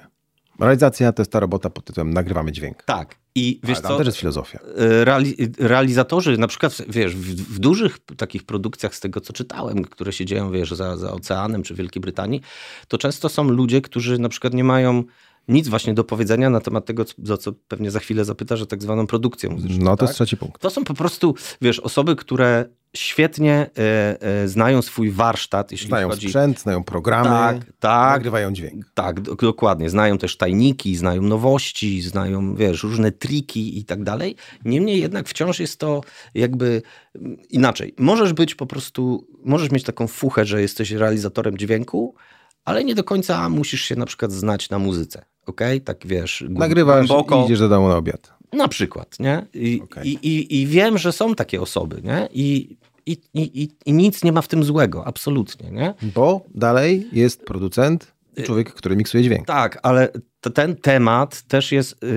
[0.60, 2.82] Realizacja to jest ta robota pod tytułem nagrywamy dźwięk.
[2.82, 3.16] Tak.
[3.34, 3.98] I wiesz Ale co?
[3.98, 4.58] też jest filozofia.
[4.76, 9.84] E, reali realizatorzy, na przykład, wiesz, w, w, dużych takich produkcjach, z tego co czytałem,
[9.84, 12.40] które się dzieją, wiesz, za, za oceanem czy w Wielkiej Brytanii,
[12.88, 15.04] to często są ludzie, którzy na przykład nie mają
[15.48, 18.82] nic właśnie do powiedzenia na temat tego, za co pewnie za chwilę zapyta, że tak
[18.82, 19.84] zwaną produkcję muzyczną.
[19.84, 20.08] No to tak?
[20.08, 20.62] jest trzeci punkt.
[20.62, 22.64] To są po prostu, wiesz, osoby, które
[22.96, 25.72] świetnie e, e, znają swój warsztat.
[25.72, 26.28] Jeśli znają chodzi...
[26.28, 28.84] sprzęt, znają programy, tak, tak, nagrywają dźwięk.
[28.94, 29.90] Tak, dokładnie.
[29.90, 34.36] Znają też tajniki, znają nowości, znają, wiesz, różne triki i tak dalej.
[34.64, 36.00] Niemniej jednak wciąż jest to
[36.34, 36.82] jakby
[37.14, 37.94] mm, inaczej.
[37.98, 42.14] Możesz być po prostu, możesz mieć taką fuchę, że jesteś realizatorem dźwięku,
[42.64, 45.24] ale nie do końca musisz się na przykład znać na muzyce.
[45.46, 45.60] ok?
[45.84, 47.42] Tak wiesz, Nagrywasz głęboko.
[47.42, 48.32] i idziesz do domu na obiad.
[48.52, 49.46] Na przykład, nie?
[49.54, 50.04] I, okay.
[50.04, 52.28] i, i, I wiem, że są takie osoby, nie?
[52.32, 55.94] I, i, i, I nic nie ma w tym złego, absolutnie, nie?
[56.14, 58.12] Bo dalej jest producent,
[58.44, 59.46] człowiek, który miksuje dźwięk.
[59.46, 60.08] Tak, ale
[60.40, 62.10] ten temat też jest yy,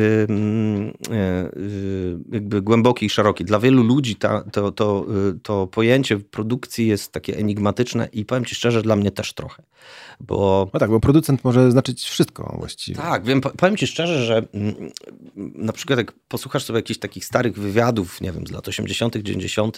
[1.10, 3.46] yy, jakby głęboki i szeroki.
[3.46, 8.46] Dla wielu ludzi ta, to, to, yy, to pojęcie produkcji jest takie enigmatyczne i powiem
[8.46, 9.64] ci szczerze, dla mnie też trochę.
[10.20, 10.70] Bo...
[10.74, 12.98] No tak, bo producent może znaczyć wszystko właściwie.
[12.98, 14.92] Tak, wiem, powiem ci szczerze, że mm,
[15.56, 19.78] na przykład jak posłuchasz sobie jakichś takich starych wywiadów, nie wiem, z lat 80., 90.,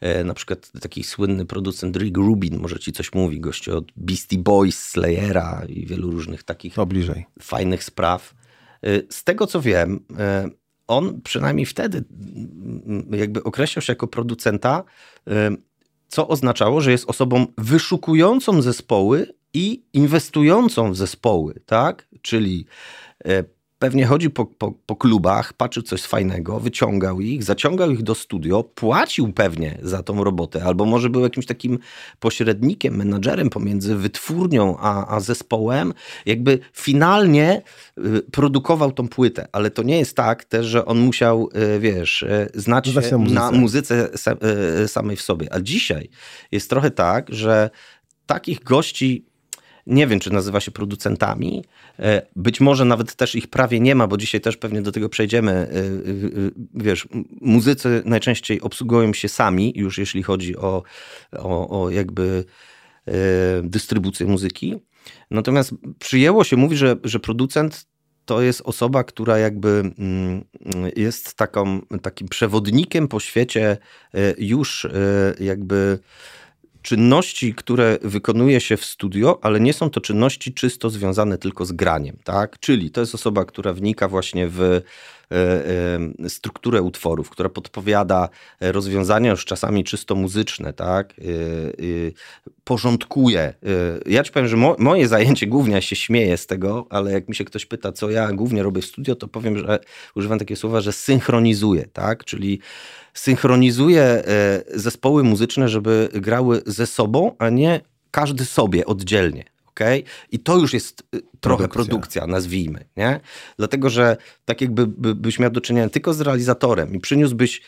[0.00, 4.38] e, na przykład taki słynny producent Rick Rubin, może ci coś mówi, gościu od Beastie
[4.38, 7.26] Boys, Slayera i wielu różnych takich to bliżej.
[7.42, 8.34] fajnych spraw.
[8.82, 10.48] E, z tego co wiem, e,
[10.86, 12.04] on przynajmniej wtedy
[13.10, 14.84] jakby określał się jako producenta,
[16.08, 22.08] co oznaczało, że jest osobą wyszukującą zespoły i inwestującą w zespoły, tak?
[22.22, 22.66] Czyli
[23.80, 28.62] pewnie chodzi po, po, po klubach, patrzy coś fajnego, wyciągał ich, zaciągał ich do studio,
[28.64, 31.78] płacił pewnie za tą robotę, albo może był jakimś takim
[32.18, 35.94] pośrednikiem, menadżerem pomiędzy wytwórnią a, a zespołem,
[36.26, 37.62] jakby finalnie
[37.98, 42.22] y, produkował tą płytę, ale to nie jest tak też, że on musiał, y, wiesz,
[42.22, 43.34] y, znać się muzyce.
[43.34, 45.52] na muzyce sa- samej w sobie.
[45.54, 46.10] A dzisiaj
[46.52, 47.70] jest trochę tak, że
[48.26, 49.29] takich gości
[49.90, 51.64] nie wiem, czy nazywa się producentami.
[51.98, 55.08] E, Być może nawet też ich prawie nie ma, bo dzisiaj też pewnie do tego
[55.08, 55.52] przejdziemy.
[55.52, 55.70] E, e,
[56.74, 57.08] Wiesz,
[57.40, 60.82] muzycy najczęściej obsługują się sami, już jeśli chodzi o,
[61.32, 62.44] o, o jakby
[63.62, 64.76] dystrybucję muzyki.
[65.30, 67.86] Natomiast przyjęło się mówić, że, że producent
[68.24, 70.44] to jest osoba, która jakby mm,
[70.96, 73.76] jest taką, takim przewodnikiem po świecie
[74.38, 74.86] już
[75.40, 75.98] jakby
[76.82, 81.72] czynności, które wykonuje się w studio, ale nie są to czynności czysto związane tylko z
[81.72, 82.58] graniem, tak?
[82.58, 84.82] Czyli to jest osoba, która wnika właśnie w
[86.28, 88.28] strukturę utworów, która podpowiada
[88.60, 91.14] e, rozwiązania już czasami czysto muzyczne, tak?
[91.18, 92.12] E, e,
[92.64, 93.40] porządkuje.
[93.40, 93.54] E,
[94.06, 97.34] Ja ci powiem, że mo, moje zajęcie głównie, się śmieję z tego, ale jak mi
[97.34, 99.78] się ktoś pyta, co ja głównie robię w studio, to powiem, że
[100.14, 102.24] używam takie słowa, że synchronizuję, tak?
[102.24, 102.60] Czyli
[103.14, 109.44] synchronizuje e, zespoły muzyczne, żeby grały ze sobą, a nie każdy sobie oddzielnie.
[110.32, 111.84] I to już jest y, trochę Produkcja.
[111.84, 112.84] produkcja, nazwijmy.
[112.96, 113.20] Nie?
[113.58, 117.62] Dlatego, że tak jakby by, byś miał do czynienia tylko z realizatorem i przyniósłbyś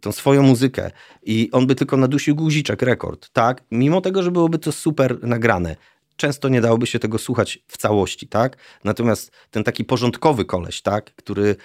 [0.00, 0.90] tę swoją muzykę
[1.22, 3.62] i on by tylko nadusił guziczek, rekord, tak?
[3.70, 5.76] Mimo tego, że byłoby to super nagrane.
[6.16, 8.56] Często nie dałoby się tego słuchać w całości, tak?
[8.84, 11.14] Natomiast ten taki porządkowy koleś, tak?
[11.14, 11.56] Który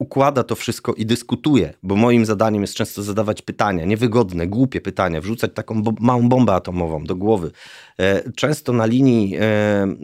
[0.00, 5.20] układa to wszystko i dyskutuje, bo moim zadaniem jest często zadawać pytania, niewygodne, głupie pytania,
[5.20, 7.50] wrzucać taką bo małą bombę atomową do głowy.
[7.98, 9.38] E, Często na linii, e,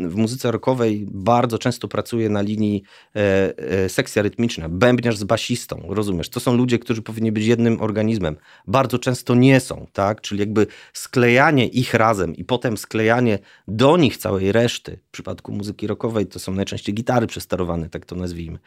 [0.08, 2.82] w muzyce rockowej bardzo często pracuję na linii
[3.14, 6.28] e, sekcja rytmiczna, bębniarz z basistą, rozumiesz?
[6.28, 8.36] To są ludzie, którzy powinni być jednym organizmem.
[8.66, 10.20] Bardzo często nie są, tak?
[10.20, 14.98] Czyli jakby sklejanie ich razem i potem sklejanie do nich całej reszty.
[15.08, 18.58] W przypadku muzyki rockowej to są najczęściej gitary przesterowane, tak to nazwijmy.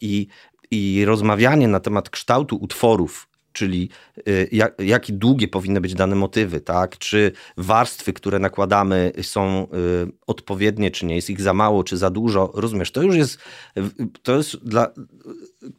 [0.00, 0.26] I,
[0.72, 3.88] i rozmawianie na temat kształtu utworów, czyli
[4.28, 6.98] y, jak, jakie długie powinny być dane motywy, tak?
[6.98, 12.10] Czy warstwy, które nakładamy są y, odpowiednie, czy nie jest ich za mało, czy za
[12.10, 12.92] dużo, rozumiesz?
[12.92, 13.38] To już jest,
[14.22, 14.88] to jest dla,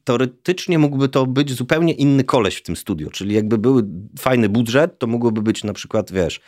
[0.03, 3.81] teoretycznie mógłby to być zupełnie inny koleś w tym studiu, czyli jakby był
[4.19, 6.41] fajny budżet, to mógłby być na przykład, wiesz,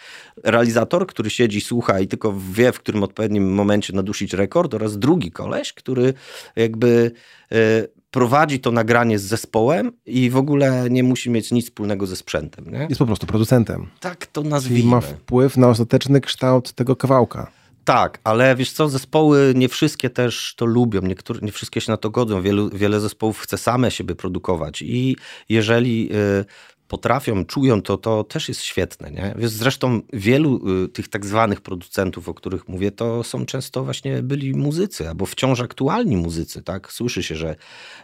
[0.43, 5.31] realizator, który siedzi, słucha i tylko wie, w którym odpowiednim momencie nadusić rekord oraz drugi
[5.31, 6.13] koleś, który
[6.55, 7.12] jakby
[7.53, 12.15] y, prowadzi to nagranie z zespołem i w ogóle nie musi mieć nic wspólnego ze
[12.15, 12.86] sprzętem, nie?
[12.89, 13.88] Jest po prostu producentem.
[13.99, 14.89] Tak to Czyli nazwijmy.
[14.91, 17.51] ma wpływ na ostateczny kształt tego kawałka.
[17.86, 21.97] Tak, ale wiesz co, zespoły nie wszystkie też to lubią, niektóre, nie wszystkie się na
[21.97, 22.41] to godzą.
[22.41, 25.17] Wielu, wiele zespołów chce same siebie produkować i
[25.49, 26.45] jeżeli y,
[26.88, 29.12] potrafią, czują to, to też jest świetne.
[29.12, 29.36] Nie?
[29.48, 34.54] Zresztą wielu y, tych tak zwanych producentów, o których mówię, to są często właśnie byli
[34.54, 36.62] muzycy, albo wciąż aktualni muzycy.
[36.62, 36.91] Tak?
[36.91, 37.56] Słyszy się, że,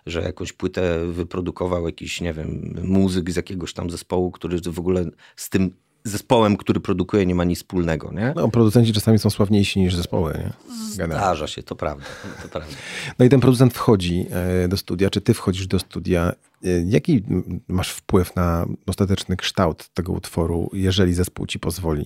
[0.05, 5.05] że jakąś płytę wyprodukował jakiś, nie wiem, muzyk z jakiegoś tam zespołu, który w ogóle
[5.35, 5.71] z tym
[6.03, 8.11] zespołem, który produkuje, nie ma nic wspólnego.
[8.13, 8.33] Nie?
[8.35, 10.33] No, producenci czasami są sławniejsi niż zespoły.
[10.33, 10.53] Nie?
[10.97, 11.25] Generalnie.
[11.27, 12.05] Zdarza się, to prawda.
[12.41, 12.75] To prawda.
[13.19, 14.25] No i ten producent wchodzi
[14.63, 16.31] e, do studia, czy ty wchodzisz do studia.
[16.63, 17.23] E, Jaki
[17.67, 22.05] masz wpływ na ostateczny kształt tego utworu, jeżeli zespół ci pozwoli?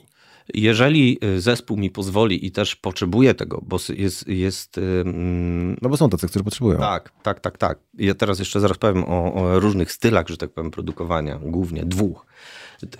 [0.53, 4.27] Jeżeli y, zespół mi pozwoli i też potrzebuje tego, bo jest.
[4.27, 4.79] jest
[5.81, 6.79] No bo są tacy, którzy potrzebują.
[6.79, 7.79] tak, tak, tak, tak.
[7.93, 12.25] Ja teraz jeszcze zaraz powiem o, o różnych stylach, że tak powiem, produkowania, głównie dwóch.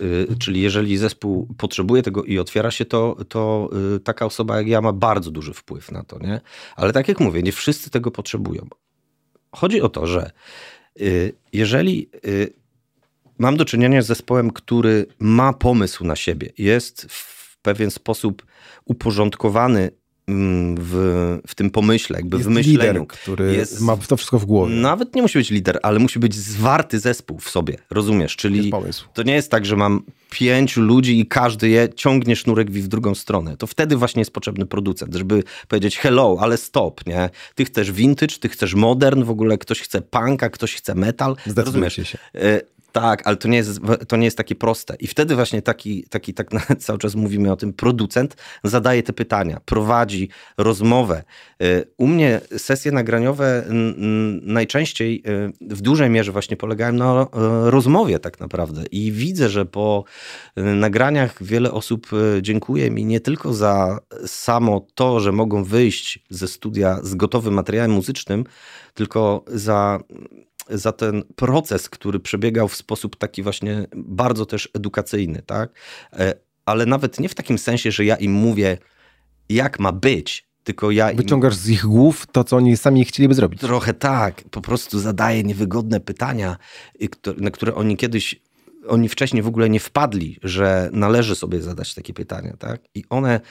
[0.01, 4.67] Y, Czyli jeżeli zespół potrzebuje tego i otwiera się, to, to y, taka osoba jak
[4.67, 6.41] ja ma bardzo duży wpływ na to, nie?
[6.75, 8.67] Ale tak jak mówię, nie wszyscy tego potrzebują.
[9.51, 10.31] Chodzi o to, że
[11.01, 12.09] y, jeżeli
[13.37, 18.45] mam do czynienia z zespołem, który ma pomysł na siebie, jest w pewien sposób
[18.85, 19.91] uporządkowany
[20.27, 22.77] w, w tym pomyśle, jakby Jest w myśleniu.
[22.81, 24.75] lider, który Jest- ma to wszystko w głowie.
[24.75, 28.35] Nawet nie musi być lider, ale musi być zwarty zespół w sobie, rozumiesz?
[28.35, 28.71] Czyli
[29.13, 33.15] to nie jest tak, że mam pięciu ludzi i każdy je ciągnie sznurek w drugą
[33.15, 33.57] stronę.
[33.57, 37.29] To wtedy właśnie jest potrzebny producent, żeby powiedzieć hello, ale stop, nie?
[37.55, 41.35] Ty chcesz vintage, ty chcesz modern, w ogóle ktoś chce punka, ktoś chce metal.
[41.45, 41.93] Zdecydujcie rozumiesz?
[41.95, 42.17] się.
[42.95, 44.95] E, Tak, ale to nie jest, to nie jest takie proste.
[44.99, 49.59] I wtedy właśnie taki, taki tak cały czas mówimy o tym, producent zadaje te pytania,
[49.65, 51.23] prowadzi rozmowę.
[51.63, 53.65] Y, u mnie sesje nagraniowe
[54.41, 57.27] najczęściej y, w dużej mierze właśnie polegają na y,
[57.71, 58.83] rozmowie tak naprawdę.
[58.91, 60.03] I widzę, że po
[60.55, 62.07] nagraniach wiele osób
[62.41, 67.91] dziękuję mi nie tylko za samo to, że mogą wyjść ze studia z gotowym materiałem
[67.91, 68.43] muzycznym,
[68.93, 69.99] tylko za
[70.69, 75.69] za ten proces, który przebiegał w sposób taki właśnie bardzo też edukacyjny, tak?
[76.13, 76.33] E,
[76.65, 78.77] ale nawet nie w takim sensie, że ja im mówię,
[79.49, 81.13] jak ma być, tylko ja.
[81.13, 81.59] Wyciągasz im...
[81.59, 83.59] z ich głów to, co oni sami chcieliby zrobić.
[83.59, 84.43] Trochę tak.
[84.51, 86.57] Po prostu zadaję niewygodne pytania,
[87.37, 88.41] na które oni kiedyś.
[88.87, 92.81] Oni wcześniej w ogóle nie wpadli, że należy sobie zadać takie pytania, tak?
[92.95, 93.41] I one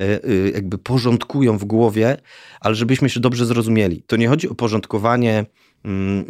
[0.00, 2.16] e, e, jakby porządkują w głowie,
[2.60, 4.02] ale żebyśmy się dobrze zrozumieli.
[4.06, 5.46] To nie chodzi o porządkowanie
[5.84, 6.24] Mm,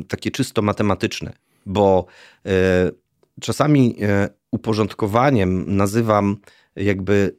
[0.00, 1.32] y, takie czysto matematyczne,
[1.66, 2.06] bo
[3.40, 3.96] czasami
[4.50, 6.36] uporządkowaniem nazywam
[6.76, 7.36] jakby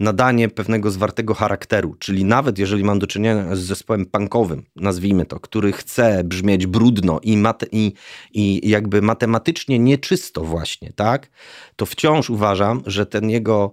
[0.00, 5.40] nadanie pewnego zwartego charakteru, czyli nawet jeżeli mam do czynienia z zespołem punkowym, nazwijmy to,
[5.40, 7.92] który chce brzmieć brudno i, mate, i,
[8.32, 11.30] i jakby matematycznie nieczysto właśnie, tak,
[11.76, 13.72] to wciąż uważam, że ten jego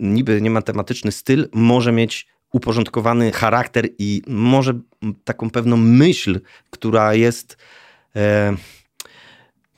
[0.00, 4.80] niby niematematyczny styl może mieć uporządkowany charakter i może
[5.24, 7.56] taką pewną myśl, która jest.
[8.16, 8.56] E,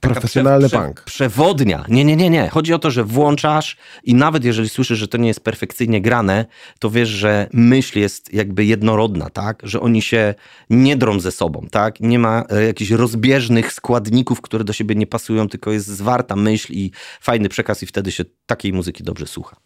[0.03, 1.01] Profesjonalny prze, punk.
[1.01, 1.85] Przewodnia.
[1.89, 2.49] Nie, nie, nie, nie.
[2.49, 6.47] Chodzi o to, że włączasz i nawet jeżeli słyszysz, że to nie jest perfekcyjnie grane,
[6.79, 9.63] to wiesz, że myśl jest jakby jednorodna, tak?
[9.63, 10.35] Że oni się
[10.71, 12.01] nie drą ze sobą, tak?
[12.01, 16.73] Nie ma e, jakichś rozbieżnych składników, które do siebie nie pasują, tylko jest zwarta myśl
[16.73, 19.57] i fajny przekaz i wtedy się takiej muzyki dobrze słucha.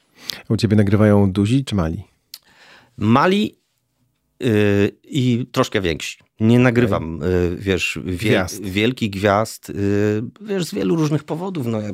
[0.49, 2.05] U ciebie nagrywają duzi czy mali?
[2.96, 3.59] Mali
[4.40, 6.26] yy, i troszkę więksi.
[6.40, 8.62] Nie nagrywam, yy, wiesz, wie, gwiazd.
[8.62, 9.75] wielkich gwiazd, yy,
[10.40, 11.66] wiesz, z wielu różnych powodów.
[11.66, 11.90] No, ja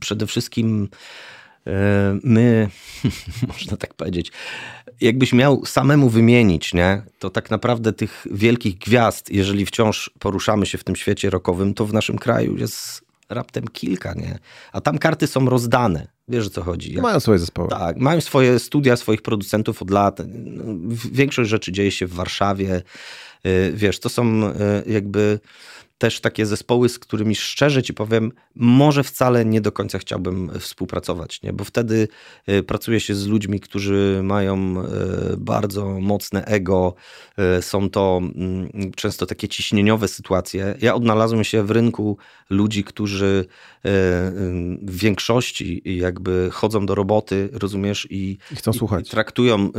[0.00, 0.88] przede wszystkim
[1.66, 1.70] y,
[2.24, 2.68] my,
[3.48, 4.32] można tak powiedzieć,
[5.00, 10.78] jakbyś miał samemu wymienić, nie, to tak naprawdę tych wielkich gwiazd, jeżeli wciąż poruszamy się
[10.78, 14.38] w tym świecie rockowym, to w naszym kraju jest raptem kilka, nie?
[14.72, 16.08] A tam karty są rozdane.
[16.28, 16.92] Wiesz o co chodzi.
[16.92, 17.02] Jak...
[17.02, 17.68] Mają swoje zespoły.
[17.68, 20.20] Tak, mają swoje studia swoich producentów od lat.
[21.12, 22.82] Większość rzeczy dzieje się w Warszawie.
[23.46, 24.52] Y, wiesz, to są y,
[24.86, 25.40] jakby
[25.98, 31.42] też takie zespoły, z którymi szczerze ci powiem, może wcale nie do końca chciałbym współpracować,
[31.42, 31.52] nie?
[31.52, 32.08] bo wtedy
[32.48, 34.84] y, pracuje się z ludźmi, którzy mają
[35.32, 36.94] y, bardzo mocne ego,
[37.58, 40.74] y, są to mm, często takie ciśnieniowe sytuacje.
[40.80, 42.18] Ja odnalazłem się w rynku
[42.50, 43.44] ludzi, którzy
[44.82, 48.38] w większości jakby chodzą do roboty, rozumiesz, i,
[49.00, 49.08] I.
[49.08, 49.70] I traktują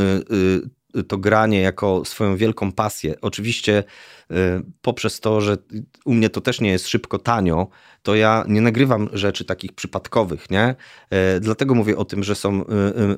[1.08, 3.22] to granie jako swoją wielką pasję.
[3.22, 3.84] Oczywiście
[4.32, 4.36] y,
[4.82, 5.58] poprzez to, że
[6.06, 7.68] u mnie to też nie jest szybko, tanio,
[8.04, 10.76] to ja nie nagrywam rzeczy takich przypadkowych, nie?
[11.38, 12.66] Y, dlatego mówię o tym, że są y,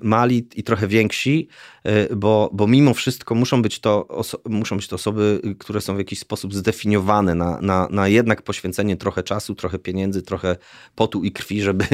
[0.02, 1.48] mali i trochę więksi,
[2.16, 4.08] bo, bo mimo wszystko muszą być, to
[4.46, 8.98] muszą być to osoby, które są w jakiś sposób zdefiniowane na, na, na jednak poświęcenie
[8.98, 10.58] trochę czasu, trochę pieniędzy, trochę
[10.96, 11.86] potu i krwi, żeby,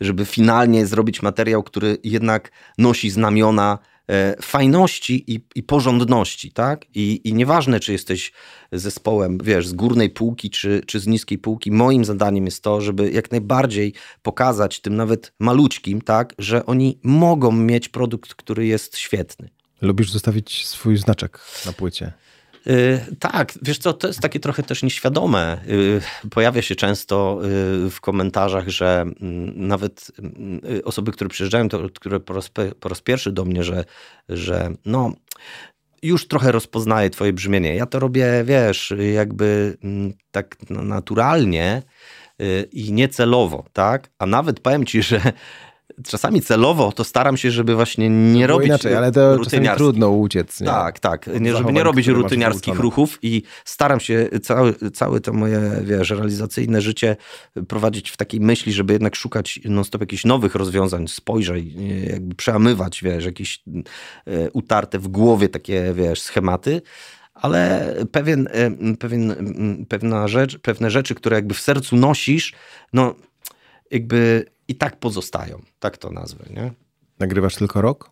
[0.00, 3.78] żeby finalnie zrobić materiał, który jednak nosi znamiona
[4.42, 6.86] fajności i, i porządności, tak?
[6.94, 8.32] I, I nieważne, czy jesteś
[8.72, 13.10] zespołem, wiesz, z górnej półki, czy, czy z niskiej półki, moim zadaniem jest to, żeby
[13.10, 13.92] jak najbardziej
[14.22, 19.48] pokazać tym nawet maluczkim, tak, że oni mogą mieć produkt, który jest świetny.
[19.82, 22.12] Lubisz zostawić swój znaczek na płycie?
[22.68, 25.58] Y, tak, wiesz co, to jest takie trochę też nieświadome.
[25.68, 26.00] Y,
[26.30, 27.40] pojawia się często
[27.86, 30.12] y, w komentarzach, że mm, nawet
[30.84, 32.50] osoby, które przyjeżdżają, to, które po raz,
[32.80, 33.84] po raz pierwszy do mnie, że,
[34.28, 35.12] że no
[36.02, 37.74] już trochę rozpoznaję twoje brzmienie.
[37.74, 41.82] Ja to robię, wiesz, jakby mm, tak naturalnie
[42.72, 44.10] i niecelowo, tak?
[44.18, 45.20] A nawet powiem ci, że
[46.04, 50.60] czasami celowo to staram się, żeby właśnie nie robić inaczej, ale to czasami trudno uciec.
[50.60, 50.66] Nie?
[50.66, 51.26] Tak, tak.
[51.40, 56.80] Nie, żeby nie robić rutyniarskich ruchów i staram się całe, całe to moje, wiesz, realizacyjne
[56.80, 57.16] życie
[57.68, 61.74] prowadzić w takiej myśli, żeby jednak szukać non-stop jakichś nowych rozwiązań, spojrzeń,
[62.06, 63.62] jakby przełamywać, wiesz, jakieś
[64.26, 66.82] e, utarte w głowie takie, wiesz, schematy
[67.34, 69.34] ale pewien, e, pewien,
[69.88, 72.52] pewna rzecz, pewne rzeczy, które jakby w sercu nosisz,
[72.92, 73.14] no
[73.90, 75.62] jakby i tak pozostają.
[75.78, 76.72] Tak to nazwę, nie?
[77.18, 78.10] Nagrywasz tylko rok?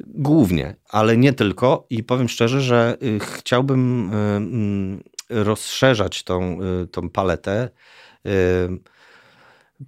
[0.00, 1.86] Głównie, ale nie tylko.
[1.90, 7.68] I powiem szczerze, że y, chciałbym y, mm, rozszerzać tą, y, tą paletę.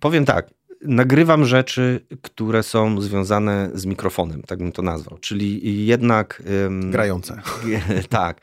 [0.00, 0.50] Powiem tak,
[0.82, 5.18] nagrywam rzeczy, które są związane z mikrofonem, tak bym to nazwał.
[5.18, 6.42] Czyli jednak.
[6.90, 7.42] Grające.
[8.08, 8.40] tak.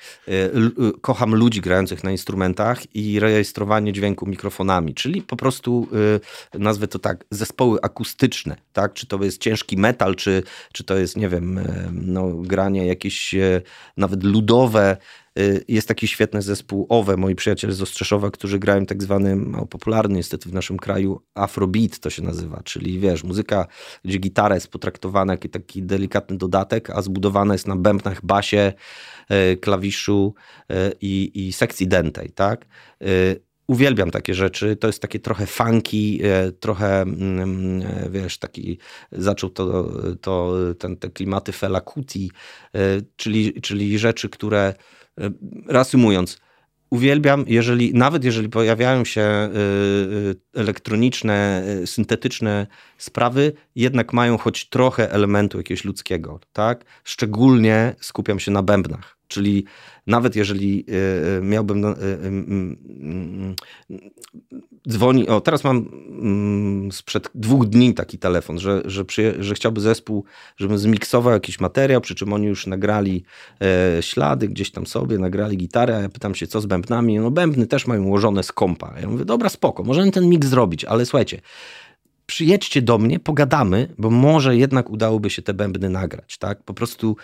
[1.02, 5.88] Kocham ludzi grających na instrumentach i rejestrowanie dźwięku mikrofonami, czyli po prostu
[6.54, 8.94] nazwę to tak, zespoły akustyczne, tak?
[8.94, 11.60] Czy to jest ciężki metal, czy, czy to jest, nie wiem,
[11.92, 13.36] no, granie jakieś
[13.98, 14.98] nawet ludowe
[15.68, 20.16] jest taki świetny zespół OWE, moi przyjaciele z Ostrzeszowa, którzy grają tak zwany, mało popularny
[20.16, 23.68] niestety w naszym kraju, afrobeat to się nazywa, czyli wiesz, muzyka,
[24.06, 28.74] gdzie gitara jest potraktowana jak taki delikatny dodatek, a zbudowana jest na bębnach, basie,
[29.32, 30.34] y, klawiszu
[30.72, 32.66] y, i, i sekcji dentej, tak?
[33.68, 34.76] Uwielbiam takie rzeczy.
[34.76, 36.20] To jest takie trochę funky,
[36.60, 38.78] trochę, mm, wiesz, taki,
[39.12, 42.32] zaczął to, to ten, te klimaty Fela Kuti,
[43.16, 44.74] czyli, czyli rzeczy, które
[45.68, 46.42] reasumując,
[46.90, 49.50] uwielbiam, jeżeli, nawet jeżeli pojawiają się e, e,
[50.62, 56.86] elektroniczne, syntetyczne sprawy, jednak mają choć trochę elementu jakiegoś ludzkiego, tak?
[57.04, 59.66] Szczególnie skupiam się na bębnach, czyli
[60.08, 60.86] nawet jeżeli
[61.42, 61.86] miałbym
[64.90, 69.04] dzwoni, o teraz mam mm, sprzed dwóch dni taki telefon, że, że,
[69.40, 70.24] że chciałby zespół,
[70.58, 73.24] żebym zmiksował jakiś materiał, przy czym oni już nagrali
[73.62, 77.32] e, ślady gdzieś tam sobie, nagrali gitarę, a ja pytam się co z bębnami, no
[77.32, 78.94] bębny też mają ułożone z kompa.
[79.02, 81.42] Ja mówię, dobra spoko, możemy ten mix zrobić, ale słuchajcie,
[82.26, 86.64] przyjedźcie do mnie, pogadamy, bo może jednak udałoby się te bębny nagrać, tak?
[86.64, 87.16] Po prostu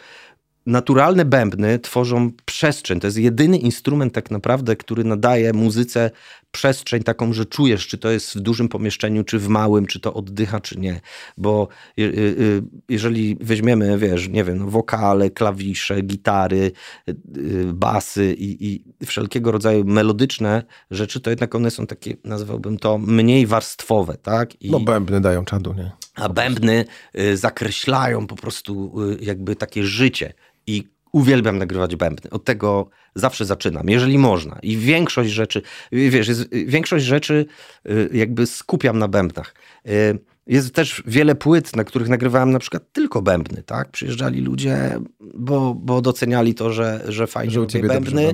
[0.66, 2.99] naturalne bębny tworzą przestrzeń.
[2.99, 6.11] To jest jedyny instrument tak naprawdę, który nadaje muzyce
[6.51, 10.14] przestrzeń taką, że czujesz, czy to jest w dużym pomieszczeniu, czy w małym, czy to
[10.14, 11.01] oddycha, czy nie.
[11.38, 11.68] Bo
[11.99, 16.72] y, y, y, jeżeli weźmiemy, wiesz, nie wiem, wokale, klawisze, gitary,
[17.74, 23.47] basy i, i wszelkiego rodzaju melodyczne rzeczy, to jednak one są takie, nazwałbym to, mniej
[23.47, 24.61] warstwowe, tak?
[24.61, 25.91] I, no bębny dają czadu, nie?
[26.16, 26.86] A bębny
[27.34, 30.34] zakreślają po prostu jakby takie życie.
[30.68, 32.30] I uwielbiam nagrywać bębny.
[32.30, 34.59] Od tego zawsze zaczynam, jeżeli można.
[34.64, 35.61] I większość rzeczy,
[35.91, 37.45] wiesz, większość rzeczy
[37.89, 39.55] y, jakby skupiam na bębnach.
[40.50, 43.91] Y, jest też wiele płyt, na których nagrywałem na przykład tylko bębny, tak?
[43.91, 45.00] Przyjeżdżali ludzie,
[45.34, 48.34] bo, bo doceniali to, że, że fajnie że bębny,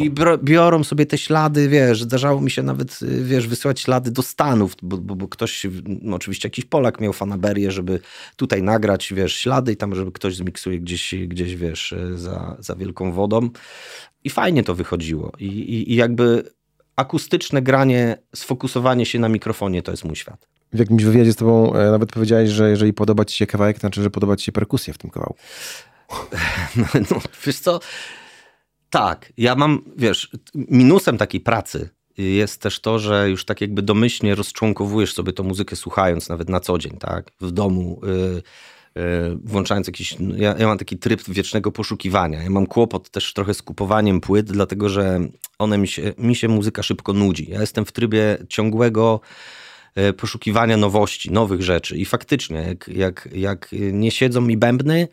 [0.00, 0.10] i
[0.42, 4.98] biorą sobie te ślady, wiesz, zdarzało mi się nawet, wiesz, wysyłać ślady do Stanów, bo,
[4.98, 5.66] bo, bo ktoś,
[6.02, 8.00] no oczywiście jakiś Polak miał fanaberię, żeby
[8.36, 13.12] tutaj nagrać, wiesz, ślady i tam, żeby ktoś zmiksuje gdzieś, gdzieś wiesz, za, za wielką
[13.12, 13.50] wodą.
[14.24, 15.32] I fajnie to wychodziło.
[15.38, 16.44] I, i, i jakby
[16.96, 21.74] akustyczne granie, sfokusowanie się na mikrofonie to jest mój świat w jakimś wywiadzie z tobą
[21.74, 24.52] e, nawet powiedziałeś, że jeżeli podoba ci się kawałek, to znaczy, że podoba ci się
[24.52, 25.38] perkusja w tym kawałku.
[26.76, 27.80] No, no, wiesz co,
[28.90, 34.34] tak, ja mam, wiesz, minusem takiej pracy jest też to, że już tak jakby domyślnie
[34.34, 38.42] rozczłonkowujesz sobie tą muzykę słuchając nawet na co dzień, tak, w domu, yy,
[39.02, 43.32] yy, włączając jakiś, no, ja, ja, mam taki tryb wiecznego poszukiwania, ja mam kłopot też
[43.32, 45.20] trochę z kupowaniem płyt, dlatego, że
[45.58, 49.20] one mi się, mi się muzyka szybko nudzi, ja jestem w trybie ciągłego
[50.16, 51.96] poszukiwania nowości, nowych rzeczy.
[51.96, 55.08] I faktycznie, jak, jak, jak nie siedzą mi bębny,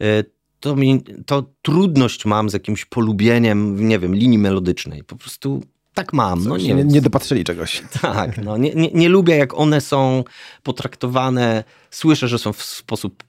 [0.00, 0.24] e,
[0.60, 5.04] to, mi, to trudność mam z jakimś polubieniem, nie wiem, linii melodycznej.
[5.04, 5.62] Po prostu
[5.94, 6.44] tak mam.
[6.44, 7.82] No, nie, nie, dopatrzyli czegoś.
[8.02, 10.24] Tak, no, nie, nie, nie, lubię jak one są
[10.62, 13.24] potraktowane, słyszę, że są w sposób,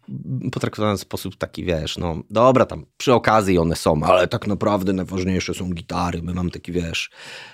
[0.52, 4.94] potraktowane w sposób taki, wiesz, no dobra, tam przy okazji one są, ale tak naprawdę
[4.94, 7.10] najważniejsze są gitary, my mamy taki, wiesz,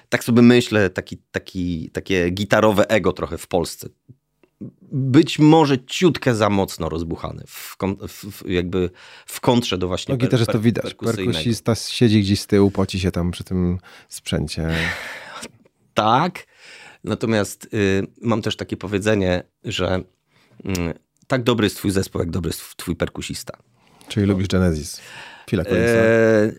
[0.09, 3.89] tak sobie myślę, taki, taki, takie gitarowe ego trochę w Polsce.
[4.91, 8.89] Być może ciutkę za mocno rozbuchany, w, w, jakby
[9.25, 10.17] w kontrze do właśnie.
[10.21, 10.93] No też to widać.
[10.93, 13.77] Perkusista siedzi gdzieś z tyłu, poci się tam przy tym
[14.09, 14.69] sprzęcie.
[15.93, 16.45] tak.
[17.03, 20.03] Natomiast y, mam też takie powiedzenie, że
[20.65, 20.93] y,
[21.27, 23.57] tak dobry jest twój zespół, jak dobry jest twój perkusista.
[24.07, 24.33] Czyli no.
[24.33, 25.01] lubisz Genesis?
[25.45, 26.51] Phila Eee,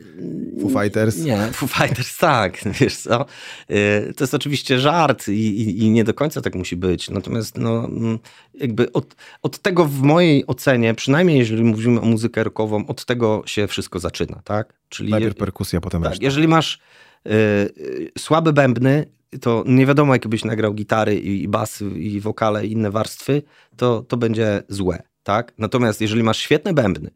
[0.60, 1.18] Foo Fighters?
[1.18, 3.26] Nie, Foo Fighters tak, wiesz co.
[3.68, 7.10] Eee, to jest oczywiście żart i, i, i, nie do końca tak musi być.
[7.10, 8.18] Natomiast no, mm,
[8.54, 13.42] jakby od, od tego w mojej ocenie, przynajmniej jeżeli mówimy o muzykę rockową, od tego
[13.46, 14.72] się wszystko zaczyna, tak?
[14.88, 16.24] Czyli Najpierw perkusja, potem tak, reszta.
[16.24, 16.78] Jeżeli masz
[17.26, 19.06] y, y, słabe bębny,
[19.40, 23.42] to nie wiadomo, jak byś nagrał gitary i, i basy i wokale i inne warstwy,
[23.76, 25.52] to, to będzie złe tak?
[25.58, 27.10] Natomiast jeżeli masz świetne bębny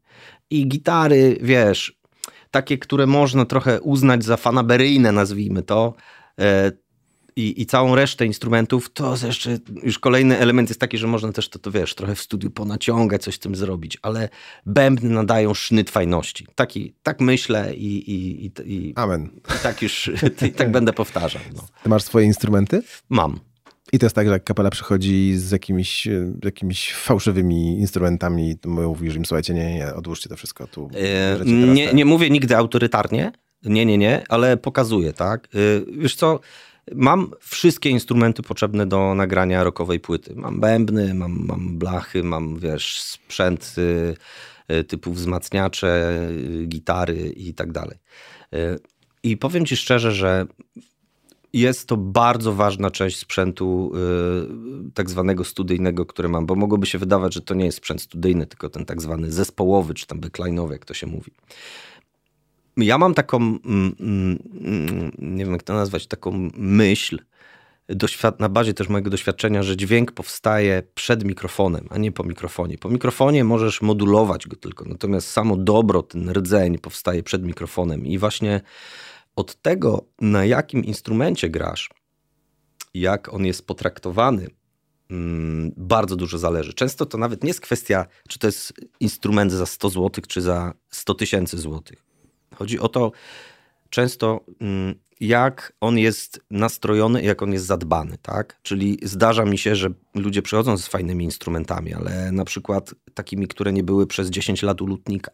[0.50, 1.98] i gitary, wiesz,
[2.50, 5.94] takie, które można trochę uznać za fanaberyjne, nazwijmy to,
[6.40, 6.72] e,
[7.36, 11.48] i, i całą resztę instrumentów, to jeszcze już kolejny element jest taki, że można też
[11.48, 14.28] to, to wiesz, trochę w studiu ponaciągać, coś z tym zrobić, ale
[14.66, 16.46] bębny nadają sznyt fajności.
[16.54, 19.30] Taki, tak myślę i, i, i, Amen.
[19.56, 20.10] i tak już,
[20.48, 21.42] i tak będę powtarzał.
[21.56, 21.66] No.
[21.82, 22.82] Ty masz swoje instrumenty?
[23.08, 23.40] Mam.
[23.92, 28.68] I to jest tak, że jak kapela przychodzi z jakimiś, e, jakimiś fałszywymi instrumentami, to
[28.68, 30.90] mówisz im, słuchajcie, nie, nie, odłóżcie to wszystko tu.
[30.94, 33.32] E, nie, nie mówię nigdy autorytarnie,
[33.62, 35.48] nie, nie, nie, ale pokazuję, tak?
[35.54, 35.58] E,
[35.98, 36.40] wiesz co,
[36.94, 40.34] mam wszystkie instrumenty potrzebne do nagrania rockowej płyty.
[40.36, 43.74] Mam bębny, mam, mam blachy, mam, wiesz, sprzęt
[44.88, 46.20] typu wzmacniacze,
[46.68, 47.98] gitary i tak dalej.
[49.22, 50.46] I powiem ci szczerze, że
[51.52, 56.98] jest to bardzo ważna część sprzętu yy, tak zwanego studyjnego, który mam, bo mogłoby się
[56.98, 60.72] wydawać, że to nie jest sprzęt studyjny, tylko ten tak zwany zespołowy, czy tam backline'owy,
[60.72, 61.32] jak to się mówi.
[62.76, 64.38] Ja mam taką, mm, mm
[65.18, 67.18] nie wiem jak to nazwać, taką myśl,
[68.38, 72.78] na bazie też mojego doświadczenia, że dźwięk powstaje przed mikrofonem, a nie po mikrofonie.
[72.78, 78.18] Po mikrofonie możesz modulować go tylko, natomiast samo dobro, ten rdzeń powstaje przed mikrofonem i
[78.18, 78.60] właśnie
[79.36, 81.90] od tego, na jakim instrumencie grasz,
[82.94, 84.46] jak on jest potraktowany,
[85.10, 86.74] mm, bardzo dużo zależy.
[86.74, 90.74] Często to nawet nie jest kwestia, czy to jest instrument za 100 zł, czy za
[90.90, 92.04] 100 tysięcy złotych.
[92.54, 93.12] Chodzi o to
[93.90, 98.58] często, mm, jak on jest nastrojony, jak on jest zadbany, tak?
[98.62, 103.72] Czyli zdarza mi się, że ludzie przychodzą z fajnymi instrumentami, ale na przykład takimi, które
[103.72, 105.30] nie były przez 10 lat u lutnika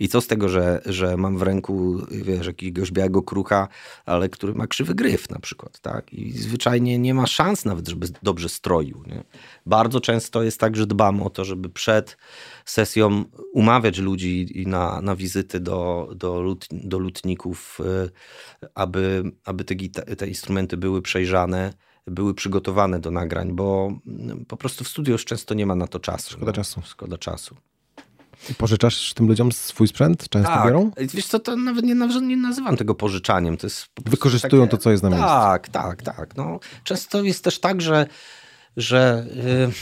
[0.00, 3.68] i co z tego, że, że mam w ręku, wiesz, jakiegoś białego krucha,
[4.06, 6.12] ale który ma krzywy gryf na przykład, tak?
[6.12, 9.04] I zwyczajnie nie ma szans nawet, żeby dobrze stroił.
[9.06, 9.24] Nie?
[9.66, 12.16] Bardzo często jest tak, że dbam o to, żeby przed
[12.64, 18.10] sesją umawiać ludzi na, na wizyty do, do, lut, do lutników, y,
[18.74, 19.76] aby, aby te,
[20.16, 21.72] te instrumenty były przejrzane
[22.06, 23.92] były przygotowane do nagrań, bo
[24.48, 26.30] po prostu w studiu już często nie ma na to czasu.
[26.30, 26.82] Szkoda no, czasu.
[26.84, 27.56] Szkoda czasu.
[28.58, 30.28] Pożyczasz tym ludziom swój sprzęt?
[30.28, 30.66] Często tak.
[30.66, 30.90] biorą?
[31.14, 33.56] Wiesz co, to nawet nie, nie nazywam tego pożyczaniem.
[33.56, 34.70] To jest Wykorzystują takie...
[34.70, 35.28] to, co jest na miejscu.
[35.28, 36.36] Tak, tak, tak.
[36.36, 38.06] No, często jest też tak, że
[38.76, 39.72] że yy,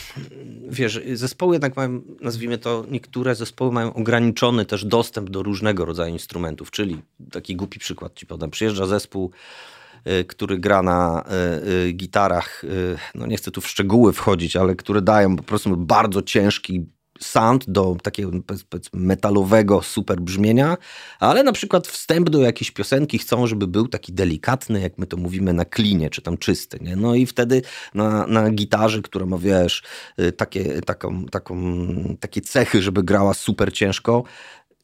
[0.69, 6.13] wiesz, zespoły jednak mają, nazwijmy to, niektóre zespoły mają ograniczony też dostęp do różnego rodzaju
[6.13, 7.03] instrumentów, czyli
[7.33, 8.51] taki głupi przykład ci podam.
[8.51, 9.31] Przyjeżdża zespół,
[10.05, 11.25] yy, który gra na
[11.85, 15.77] yy, gitarach, y, no nie chcę tu w szczegóły wchodzić, ale które dają po prostu
[15.77, 16.87] bardzo ciężki
[17.23, 18.31] sound do takiego
[18.93, 20.77] metalowego super brzmienia,
[21.21, 25.17] ale na przykład wstęp do jakiejś piosenki chcą, żeby był taki delikatny, jak my to
[25.17, 26.97] mówimy, na klinie, czy tam czysty, nie?
[26.97, 27.63] No i wtedy
[27.95, 29.83] na, na gitarze, która ma, wiesz,
[30.21, 31.57] y, takie, taką, taką,
[32.21, 34.25] takie cechy, żeby grała super ciężko,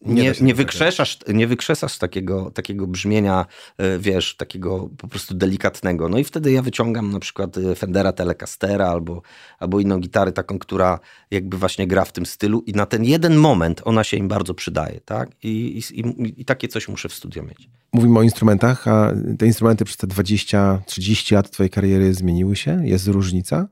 [0.02, 3.46] nie, nie, wykrzeszasz, nie wykrzeszasz takiego, takiego brzmienia,
[3.78, 6.08] e, wiesz, takiego po prostu delikatnego.
[6.08, 9.22] No i wtedy ja wyciągam na przykład e, Fendera Telecastera albo,
[9.58, 13.36] albo inną gitarę taką, która jakby właśnie gra w tym stylu i na ten jeden
[13.36, 15.30] moment ona się im bardzo przydaje, tak?
[15.42, 17.68] I, i, i takie coś muszę w studio mieć.
[17.92, 22.80] Mówimy o instrumentach, a te instrumenty przez te 20-30 lat twojej kariery zmieniły się?
[22.84, 23.68] Jest różnica?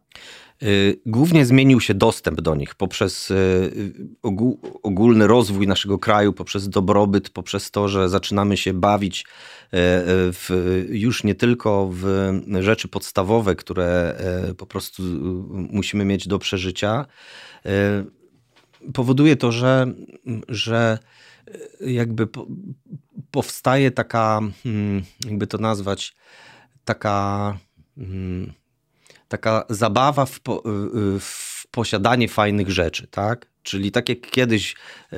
[0.65, 3.93] Y, głównie zmienił się dostęp do nich poprzez y,
[4.83, 9.27] ogólny rozwój naszego kraju, poprzez dobrobyt, poprzez to, że zaczynamy się bawić y,
[10.33, 14.17] w, już nie tylko w rzeczy podstawowe, które
[14.59, 15.03] po prostu
[15.53, 17.07] musimy mieć do przeżycia.
[18.95, 19.87] Powoduje to, że,
[20.49, 20.99] że
[21.81, 22.29] jakby
[23.31, 26.17] powstaje taka, hmm, jakby to nazwać,
[26.85, 27.59] taka
[27.97, 28.53] hmm,
[29.39, 30.68] taka zabawa w, po, y,
[31.16, 33.47] y, w posiadanie fajnych rzeczy, tak?
[33.62, 34.74] Czyli tak jak kiedyś
[35.12, 35.16] y,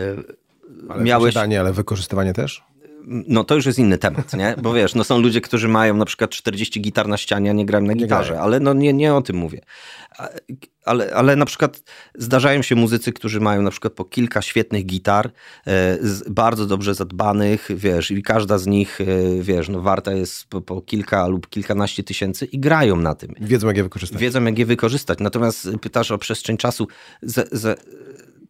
[0.88, 1.34] ale miałeś...
[1.34, 2.64] Posiadanie, ale wykorzystywanie też?
[3.06, 4.54] No to już jest inny temat, nie?
[4.62, 7.66] Bo wiesz, no są ludzie, którzy mają na przykład 40 gitar na ścianie, a nie
[7.66, 9.60] grają na gitarze, ale no nie, nie o tym mówię.
[10.84, 11.82] Ale, ale na przykład
[12.14, 15.30] zdarzają się muzycy, którzy mają na przykład po kilka świetnych gitar,
[15.66, 15.98] e,
[16.30, 19.04] bardzo dobrze zadbanych, wiesz, i każda z nich, e,
[19.42, 23.34] wiesz, no warta jest po, po, kilka lub kilkanaście tysięcy i grają na tym.
[23.40, 24.20] Wiedzą, jak je wykorzystać.
[24.20, 25.18] Wiedzą, jak je wykorzystać.
[25.18, 26.86] Natomiast pytasz o przestrzeń czasu.
[27.22, 27.80] Z, z,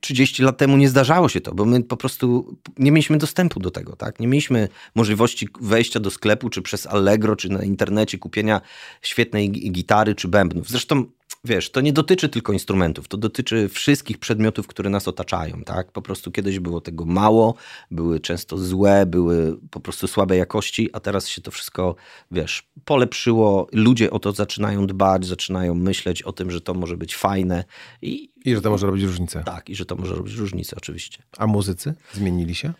[0.07, 3.71] 30 lat temu nie zdarzało się to, bo my po prostu nie mieliśmy dostępu do
[3.71, 4.21] tego, tak?
[4.21, 8.61] Nie mieliśmy możliwości wejścia do sklepu, czy przez Allegro, czy na internecie kupienia
[9.03, 10.69] świetnej gitary, czy bębnów.
[10.69, 11.05] Zresztą
[11.45, 15.93] wiesz, to nie dotyczy tylko instrumentów, to dotyczy wszystkich przedmiotów, które nas otaczają, tak?
[15.93, 17.55] Po prostu kiedyś było tego mało,
[17.91, 21.97] były często złe, były po prostu słabej jakości, a teraz się to wszystko,
[22.31, 27.17] wiesz, polepszyło, ludzie o to zaczynają dbać, zaczynają myśleć o tym, że to może być
[27.17, 27.65] fajne
[28.03, 28.31] i...
[28.45, 29.43] I że to może robić różnicę.
[29.45, 31.23] Tak, i że to może robić różnicę, oczywiście.
[31.39, 32.73] A muzycy zmienili się?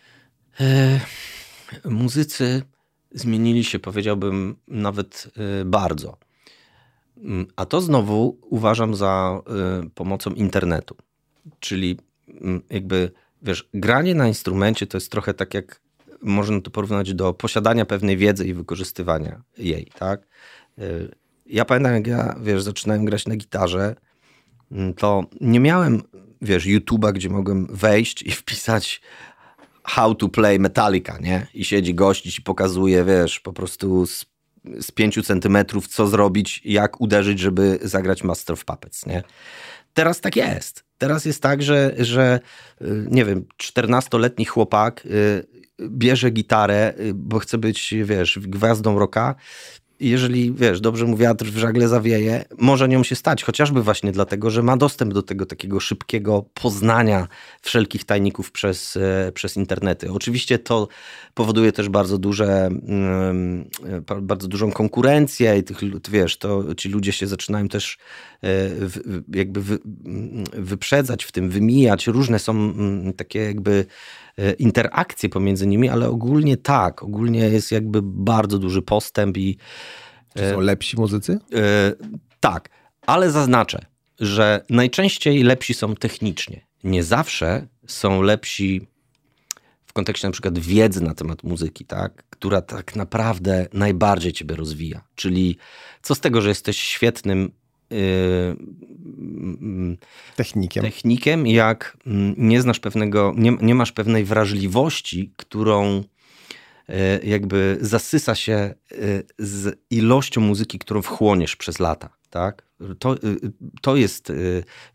[0.59, 0.99] E,
[1.85, 2.61] muzycy
[3.11, 5.27] zmienili się, powiedziałbym, nawet
[5.61, 6.17] e, bardzo.
[7.23, 9.41] Mm, a to znowu uważam za
[9.85, 10.95] y, pomocą internetu.
[11.59, 11.99] Czyli
[12.41, 13.11] mm, jakby,
[13.41, 15.81] wiesz, granie na instrumencie to jest trochę tak jak
[16.21, 20.27] można to porównać do posiadania pewnej wiedzy i wykorzystywania jej, tak?
[20.79, 21.15] Y,
[21.45, 23.95] ja pamiętam, jak ja, wiesz, zaczynałem grać na gitarze,
[24.71, 26.01] mm, to nie miałem,
[26.41, 29.01] wiesz, YouTube'a, gdzie mogłem wejść i wpisać
[29.83, 31.47] how to play Metallica, nie?
[31.53, 34.25] I siedzi gość i ci pokazuje, wiesz, po prostu z,
[34.81, 39.23] z pięciu centymetrów, co zrobić, jak uderzyć, żeby zagrać Master of Puppets, nie?
[39.93, 40.83] Teraz tak jest.
[40.97, 42.39] Teraz jest tak, że, że
[42.81, 45.47] y, nie wiem, 14-letni chłopak y,
[45.89, 49.35] bierze gitarę, y, bo chce być, wiesz, gwiazdą rocka
[49.99, 54.49] jeżeli, wiesz, dobrze mu wiatr w żagle zawieje, może nią się stać, chociażby właśnie dlatego,
[54.49, 57.27] że ma dostęp do tego takiego szybkiego poznania
[57.61, 60.11] wszelkich tajników przez, e, przez internety.
[60.11, 60.87] Oczywiście to
[61.33, 63.69] powoduje też bardzo duże, mm,
[64.21, 65.77] bardzo dużą konkurencję i tych,
[66.09, 67.97] wiesz, to ci ludzie się zaczynają też
[68.43, 68.47] e,
[69.33, 69.61] jakby
[70.05, 72.07] mm, wyprzedzać w tym, wymijać.
[72.07, 73.85] Różne są mm, takie jakby
[74.37, 79.57] e, interakcje pomiędzy nimi, ale ogólnie tak, ogólnie jest jakby bardzo duży postęp i
[80.35, 81.39] Czy są lepsi muzycy?
[82.39, 82.69] tak,
[83.05, 83.85] ale zaznaczę,
[84.19, 86.67] że najczęściej lepsi są technicznie.
[86.83, 88.87] Nie zawsze są lepsi
[89.97, 92.23] kontekście na przykład wiedzy na temat muzyki, tak?
[92.29, 95.01] która tak naprawdę najbardziej ciebie rozwija.
[95.15, 95.57] Czyli
[96.01, 97.51] co z tego, że jesteś świetnym
[97.89, 97.97] yy,
[100.35, 100.83] technikiem.
[100.83, 106.03] technikiem, jak mm, nie znasz pewnego, nie, nie masz pewnej wrażliwości, którą
[107.23, 112.09] jakby zasysa się yy, z ilością muzyki, którą wchłoniesz przez lata.
[112.29, 112.63] Tak?
[112.99, 114.33] To, yy, to jest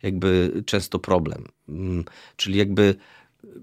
[0.03, 1.45] jakby często problem.
[1.69, 2.95] Mm, czyli jakby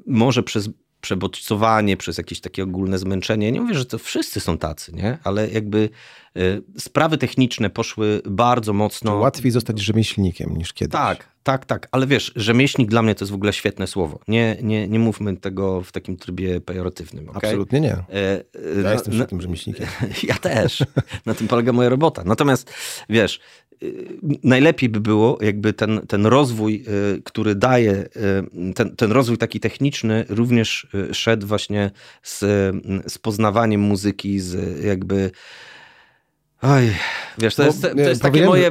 [0.07, 0.69] może przez
[1.01, 3.53] przebodźcowanie, przez jakieś takie ogólne zmęczenie.
[3.53, 5.19] Nie mówię, że to wszyscy są tacy, nie?
[5.25, 5.89] ale jakby
[6.37, 9.15] y, sprawy techniczne poszły bardzo mocno.
[9.15, 10.93] Łatwiej zostać rzemieślnikiem niż kiedyś.
[10.93, 11.89] Tak, tak, tak.
[11.93, 14.19] Ale wiesz, rzemieślnik dla mnie to jest w ogóle świetne słowo.
[14.29, 17.29] Nie, nie, nie mówmy tego w takim trybie pejoratywnym.
[17.29, 17.51] Okay?
[17.51, 17.93] Absolutnie nie.
[17.93, 18.45] E,
[18.77, 19.87] ja no, jestem świetnym rzemieślnikiem.
[20.23, 20.85] Ja też.
[21.27, 22.23] Na tym polega moja robota.
[22.25, 22.73] Natomiast
[23.09, 23.41] wiesz,
[24.45, 26.85] najlepiej by było, jakby ten, ten rozwój,
[27.17, 31.91] y, który daje, y, ten, ten rozwój taki techniczny również y, szedł właśnie
[32.23, 32.39] z,
[33.07, 35.31] z poznawaniem muzyki, z jakby
[36.63, 36.91] Oj,
[37.39, 38.71] wiesz, to jest, to jest takie moje,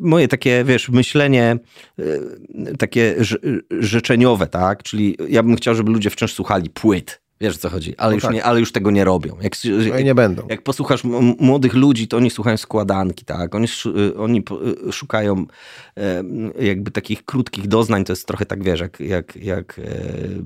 [0.00, 1.58] moje takie, wiesz, myślenie
[2.78, 3.16] takie
[3.80, 4.82] życzeniowe, tak?
[4.82, 8.14] Czyli ja bym chciał, żeby ludzie wciąż słuchali płyt, Wiesz o co chodzi, ale, no
[8.14, 8.34] już tak.
[8.34, 9.36] nie, ale już tego nie robią.
[9.40, 9.52] Jak,
[9.90, 10.46] no nie będą.
[10.48, 11.04] Jak posłuchasz
[11.38, 13.54] młodych ludzi, to oni słuchają składanki, tak?
[13.54, 14.42] Oni, y, oni
[14.88, 15.46] y, szukają
[16.60, 19.82] jakby takich krótkich doznań, to jest trochę tak, wiesz, jak, jak, jak e,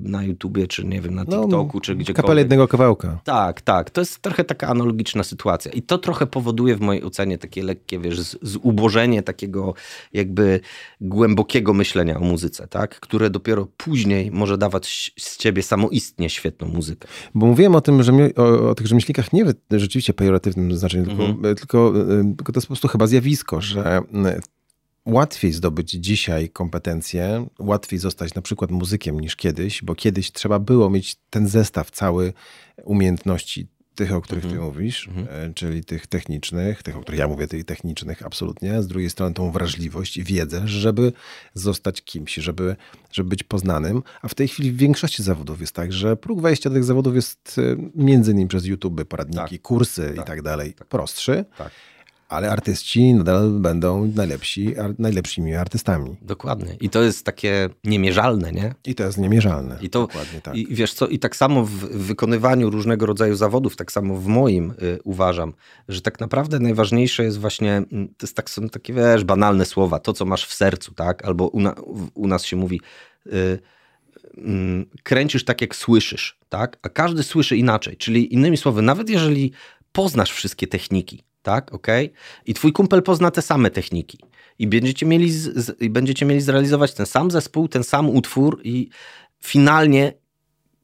[0.03, 2.15] na YouTubie, czy nie wiem, na no, TikToku, no, czy gdziekolwiek.
[2.15, 3.19] Kapel jednego kawałka.
[3.23, 3.89] Tak, tak.
[3.89, 5.71] To jest trochę taka analogiczna sytuacja.
[5.71, 9.73] I to trochę powoduje w mojej ocenie takie lekkie, wiesz, zubożenie takiego
[10.13, 10.59] jakby
[11.01, 12.99] głębokiego myślenia o muzyce, tak?
[12.99, 17.07] Które dopiero później może dawać z ciebie samoistnie świetną muzykę muzykę.
[17.35, 21.25] Bo mówiłem o tym, że o, o tych rzemieślnikach nie w rzeczywiście pejoratywnym znaczeniu, tylko,
[21.25, 21.55] mhm.
[21.55, 24.01] tylko, e, tylko to jest po prostu chyba zjawisko, że
[25.05, 30.89] łatwiej zdobyć dzisiaj kompetencje, łatwiej zostać na przykład muzykiem niż kiedyś, bo kiedyś trzeba było
[30.89, 32.33] mieć ten zestaw cały
[32.83, 34.65] umiejętności tych, o których ty mhm.
[34.65, 39.09] mówisz, mm czyli tych technicznych, tych, o których ja mówię, tych technicznych absolutnie, z drugiej
[39.09, 41.13] strony tą wrażliwość i wiedzę, żeby
[41.53, 42.75] zostać kimś, żeby,
[43.11, 46.69] żeby być poznanym, a w tej chwili w większości zawodów jest tak, że próg wejścia
[46.69, 49.61] do tych zawodów jest e, między innymi przez YouTube, poradniki, tak.
[49.61, 50.25] kursy tak.
[50.25, 50.87] i tak dalej tak.
[50.87, 51.45] prostszy.
[51.57, 51.71] Tak
[52.31, 56.15] ale artyści nadal będą najlepsi, najlepszymi artystami.
[56.21, 56.75] Dokładnie.
[56.81, 58.73] I to jest takie niemierzalne, nie?
[58.85, 59.77] I to jest niemierzalne.
[59.81, 60.55] I to, Dokładnie tak.
[60.55, 64.71] I wiesz co, i tak samo w wykonywaniu różnego rodzaju zawodów, tak samo w moim
[64.71, 65.53] y, uważam,
[65.89, 69.99] że tak naprawdę najważniejsze jest właśnie, mm, to jest tak, są takie, wiesz, banalne słowa,
[69.99, 71.25] to co masz w sercu, tak?
[71.25, 71.75] Albo u, na,
[72.13, 72.81] u nas się mówi...
[73.27, 73.59] Y,
[74.37, 76.77] mm, kręcisz tak, jak słyszysz, tak?
[76.81, 77.97] A każdy słyszy inaczej.
[77.97, 79.51] Czyli innymi słowy, nawet jeżeli
[79.91, 81.87] poznasz wszystkie techniki, tak, ok?
[82.45, 84.17] I twój kumpel pozna te same techniki.
[84.59, 88.61] I będziecie mieli, z, z, i będziecie mieli zrealizować ten sam zespół, ten sam utwór
[88.63, 88.89] i
[89.43, 90.13] finalnie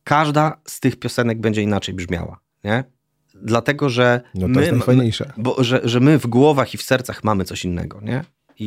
[0.04, 2.84] każda z tych piosenek będzie inaczej brzmiała, nie?
[3.42, 4.62] Dlatego, że no to my.
[5.38, 8.24] Bo, że, że my w głowach i w sercach mamy coś innego, nie?
[8.60, 8.66] I,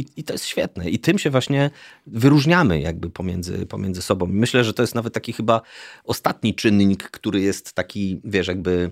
[0.00, 0.90] i, I to jest świetne.
[0.90, 1.70] I tym się właśnie
[2.06, 4.26] wyróżniamy jakby pomiędzy, pomiędzy sobą.
[4.26, 5.62] Myślę, że to jest nawet taki chyba
[6.04, 8.90] ostatni czynnik, który jest taki, wiesz, jakby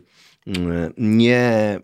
[0.99, 1.81] nie,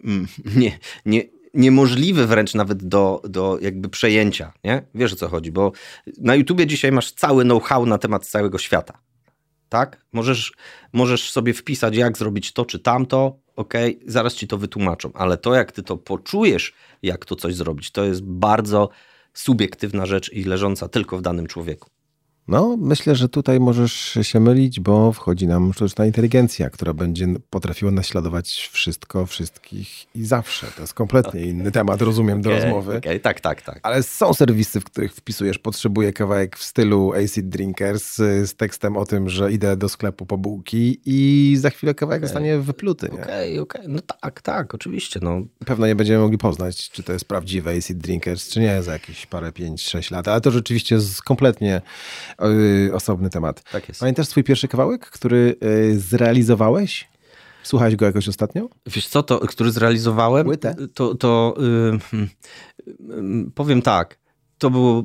[0.56, 1.22] nie, nie,
[1.54, 4.82] niemożliwy wręcz nawet do, do jakby przejęcia, nie?
[4.94, 5.72] Wiesz o co chodzi, bo
[6.18, 8.98] na YouTubie dzisiaj masz cały know-how na temat całego świata,
[9.68, 10.04] tak?
[10.12, 10.52] Możesz,
[10.92, 13.74] możesz sobie wpisać, jak zrobić to czy tamto, ok,
[14.06, 18.04] zaraz ci to wytłumaczą, ale to, jak ty to poczujesz, jak to coś zrobić, to
[18.04, 18.88] jest bardzo
[19.34, 21.90] subiektywna rzecz i leżąca tylko w danym człowieku.
[22.51, 27.90] No, myślę, że tutaj możesz się mylić, bo wchodzi nam sztuczna inteligencja, która będzie potrafiła
[27.90, 30.66] naśladować wszystko, wszystkich i zawsze.
[30.76, 32.96] To jest kompletnie inny temat, rozumiem, do Okay, rozmowy.
[32.96, 33.80] okay, tak, tak, tak.
[33.82, 38.96] Ale są serwisy, w których wpisujesz, potrzebuję kawałek w stylu Acid Drinkers y, z tekstem
[38.96, 43.11] o tym, że idę do sklepu po bułki i za chwilę kawałek zostanie wypluty.
[43.11, 45.42] Okej, okej, no tak, tak, oczywiście, no.
[45.66, 49.26] Pewno nie będziemy mogli poznać, czy to jest prawdziwe Acid Drinkers, czy nie, za jakieś
[49.26, 50.28] parę, pięć, sześć lat.
[50.28, 51.80] Ale to rzeczywiście jest kompletnie
[52.93, 53.62] osobny temat.
[53.72, 54.01] Tak jest.
[54.01, 57.09] Pamiętasz swój pierwszy kawałek, który y, zrealizowałeś?
[57.62, 58.68] Słuchałeś go jakoś ostatnio?
[58.86, 60.74] Wiesz co, to, który zrealizowałem, Płytę?
[60.95, 61.55] to, to
[61.95, 62.28] y, hmm,
[63.49, 64.18] y, powiem tak,
[64.59, 65.05] to było,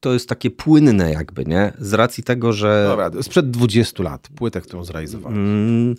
[0.00, 1.72] to jest takie płynne jakby, nie?
[1.78, 2.84] Z racji tego, że...
[2.88, 5.38] Dobra, sprzed 20 lat, płytę, którą zrealizowałeś.
[5.38, 5.94] Mm,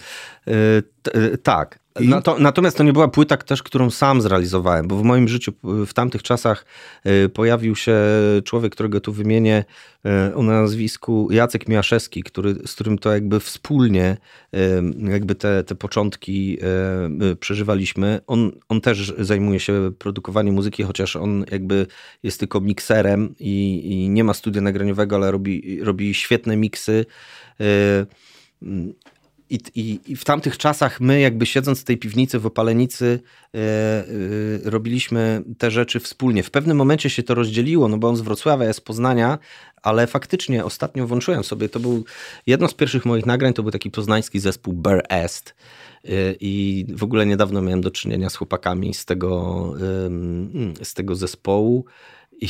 [0.48, 1.80] y, t- y, tak.
[2.00, 2.08] I?
[2.08, 5.86] Nato, natomiast to nie była płyta też, którą sam zrealizowałem, bo w moim życiu y,
[5.86, 6.66] w tamtych czasach
[7.06, 7.98] y, pojawił się
[8.46, 9.66] człowiek, którego tu wymienię
[10.30, 14.18] y, o nazwisku Jacek Miaszewski, który, z którym to jakby wspólnie
[14.56, 14.60] y,
[15.12, 16.58] jakby te, te początki
[17.22, 18.20] y, y, przeżywaliśmy.
[18.28, 21.88] On, on też zajmuje się produkowaniem muzyki, chociaż on jakby
[22.24, 27.06] jest tylko mikserem i, i nie ma studia nagraniowego, ale robi, robi świetne miksy.
[29.50, 33.20] I, i, I w tamtych czasach my, jakby siedząc w tej piwnicy w Opalenicy,
[33.56, 34.06] e, e,
[34.64, 36.44] robiliśmy te rzeczy wspólnie.
[36.44, 39.40] W pewnym momencie się to rozdzieliło, no bo on z Wrocławia, jest z Poznania,
[39.84, 42.06] ale faktycznie ostatnio włączyłem sobie, to był
[42.48, 45.56] jedno z pierwszych moich nagrań, to był taki poznański zespół Bear Est.
[46.06, 49.74] E, I w ogóle niedawno miałem do czynienia z chłopakami z tego,
[50.84, 51.86] z tego zespołu.
[52.42, 52.50] I,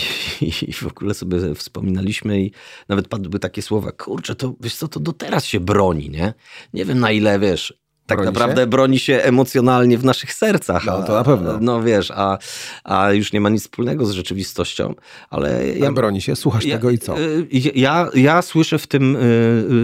[0.68, 2.52] I w ogóle sobie wspominaliśmy i
[2.90, 6.34] nawet padły takie słowa, kurczę, to wiesz co, to do teraz się broni, nie?
[6.74, 7.80] Nie wiem na ile, wiesz,
[8.10, 8.68] tak Broni naprawdę się?
[8.68, 10.86] broni się emocjonalnie w naszych sercach.
[10.86, 11.58] No, to na pewno.
[11.62, 12.38] No wiesz, a,
[12.84, 14.94] a już nie ma nic wspólnego z rzeczywistością,
[15.30, 17.20] ale ja, Ja broni się, słuchasz tego i co?
[17.20, 19.20] y, Ja, ja słyszę w tym y,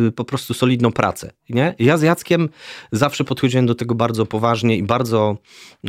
[0.07, 1.31] y, po prostu solidną pracę.
[1.49, 1.75] Nie?
[1.79, 2.49] Ja z Jackiem
[2.91, 5.37] zawsze podchodziłem do tego bardzo poważnie i bardzo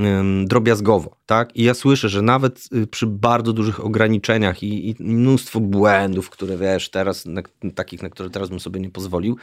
[0.01, 1.16] ym, drobiazgowo.
[1.26, 1.57] Tak?
[1.57, 6.57] I ja słyszę, że nawet y, przy bardzo dużych ograniczeniach i, i mnóstwo błędów, które
[6.57, 7.43] wiesz, teraz, na,
[7.74, 9.37] takich, na które teraz bym sobie nie pozwolił,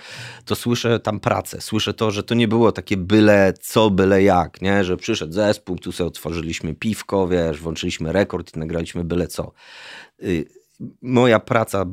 [0.46, 1.62] to słyszę tam pracę.
[1.62, 4.84] Słyszę to, że to nie było takie byle co, byle jak, nie?
[4.84, 9.52] że przyszedł zespół, tu sobie otworzyliśmy piwko, wiesz, włączyliśmy rekord i nagraliśmy byle co.
[10.24, 10.46] Y,
[11.02, 11.86] Moja praca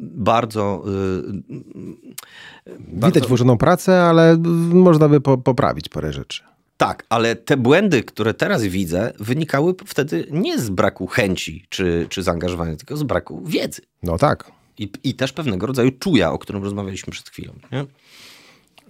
[0.00, 4.36] bardzo y, Widać włożoną pracę, ale
[4.72, 6.42] można by po, poprawić parę rzeczy.
[6.76, 12.22] Tak, ale te błędy, które teraz widzę, wynikały wtedy nie z braku chęci czy, czy
[12.22, 13.82] zaangażowania, tylko z braku wiedzy.
[14.02, 14.52] No tak.
[14.78, 17.52] I, I też pewnego rodzaju czuja, o którym rozmawialiśmy przed chwilą.
[17.72, 17.86] Nie?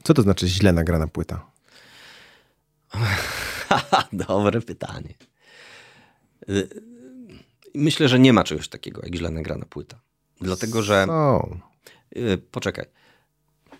[0.06, 1.50] Co to znaczy źle nagrana płyta?
[4.12, 5.14] Dobre pytanie.
[6.48, 6.68] Y,
[7.74, 10.00] Myślę, że nie ma czegoś takiego jak źle nagrana płyta.
[10.40, 11.04] Dlatego, że.
[11.06, 11.48] No,
[12.16, 12.84] Y, Poczekaj.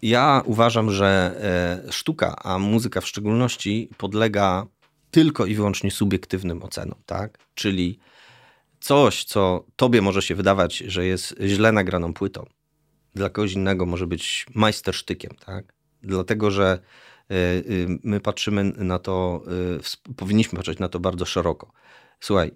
[0.03, 1.37] Ja uważam, że
[1.87, 4.67] e, sztuka, a muzyka w szczególności, podlega
[5.11, 7.39] tylko i wyłącznie subiektywnym ocenom, tak?
[7.55, 7.99] Czyli
[8.81, 12.47] coś, co tobie może się wydawać, że jest źle nagraną płytą,
[13.15, 15.76] dla kogoś innego może być majstersztykiem, tak?
[16.03, 16.79] Dlatego, że
[17.31, 19.43] y, y, my patrzymy na to,
[20.11, 21.73] y, powinniśmy patrzeć na to bardzo szeroko.
[22.21, 22.51] Słuchaj,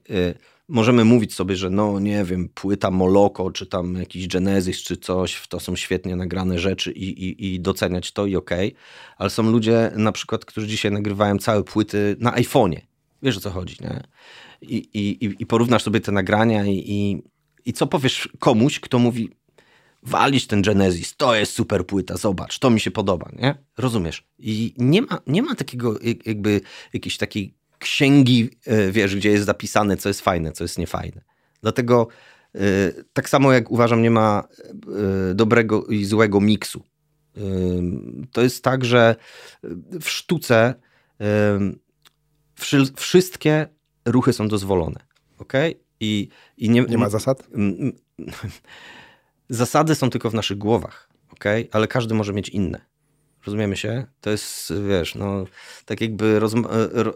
[0.68, 5.48] możemy mówić sobie, że no nie wiem, płyta Moloko, czy tam jakiś Genesis, czy coś,
[5.48, 8.74] to są świetnie nagrane rzeczy i, i, i doceniać to i okej,
[9.16, 12.80] ale są ludzie na przykład, którzy dzisiaj nagrywają całe płyty na iPhone'ie.
[13.22, 14.02] Wiesz o co chodzi, nie?
[14.62, 17.22] I, i- i porównasz sobie te nagrania i, i,
[17.66, 19.30] i co powiesz komuś, kto mówi
[20.02, 23.54] walić ten Genesis, to jest super płyta, zobacz, to mi się podoba, nie?
[23.78, 24.28] Rozumiesz?
[24.38, 26.60] I nie ma, nie ma takiego jak- jakby
[26.92, 31.22] jakiejś takiej księgi, e, wiesz, gdzie jest zapisane, co jest fajne, co jest niefajne.
[31.62, 32.08] Dlatego
[32.54, 32.60] e,
[33.12, 34.48] tak samo jak uważam, nie ma
[35.30, 36.82] e, dobrego i złego miksu.
[38.32, 39.16] To jest tak, że
[40.00, 40.74] w sztuce
[42.54, 43.66] wszy- wszystkie
[44.04, 45.00] ruchy są dozwolone.
[45.38, 45.52] ok?
[46.00, 47.48] I, i nie, nie ma zasad?
[49.50, 51.44] Zasady są tylko w naszych głowach, ok?
[51.72, 52.80] Ale każdy może mieć inne.
[53.46, 54.06] Rozumiemy się?
[54.20, 55.44] To jest, wiesz, no,
[55.84, 57.12] tak jakby e, e,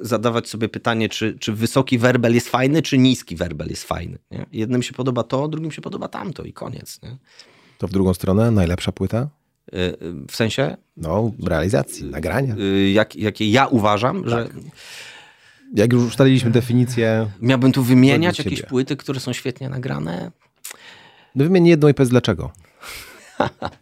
[0.00, 4.18] zadawać sobie pytanie, czy, czy wysoki werbel jest fajny, czy niski werbel jest fajny.
[4.30, 4.46] Nie?
[4.52, 7.02] Jednym się podoba to, drugim się podoba tamto i koniec.
[7.02, 7.16] Nie?
[7.78, 9.18] To w drugą stronę najlepsza płyta?
[9.18, 9.28] E,
[10.28, 12.56] W sensie, No, realizacji, nagrania.
[12.92, 14.48] jak, jakie ja uważam, że
[15.74, 20.30] Jak już ustaliliśmy definicję, miałbym tu wymieniać jakieś płyty, które są świetnie nagrane.
[21.34, 22.52] No wymień jedną i powiedz dlaczego.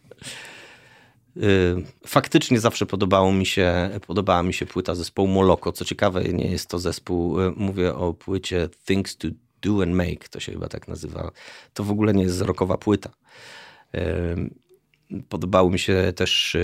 [1.37, 5.73] Y, Faktycznie zawsze podobało mi się, podobała mi się płyta zespołu Moloko.
[5.73, 9.29] Co ciekawe, nie jest to zespół, y, mówię o płycie Things to
[9.63, 11.31] Do and Make, to się chyba tak nazywa.
[11.75, 13.11] To w ogóle nie jest rockowa płyta.
[15.29, 16.57] Podobały mi się też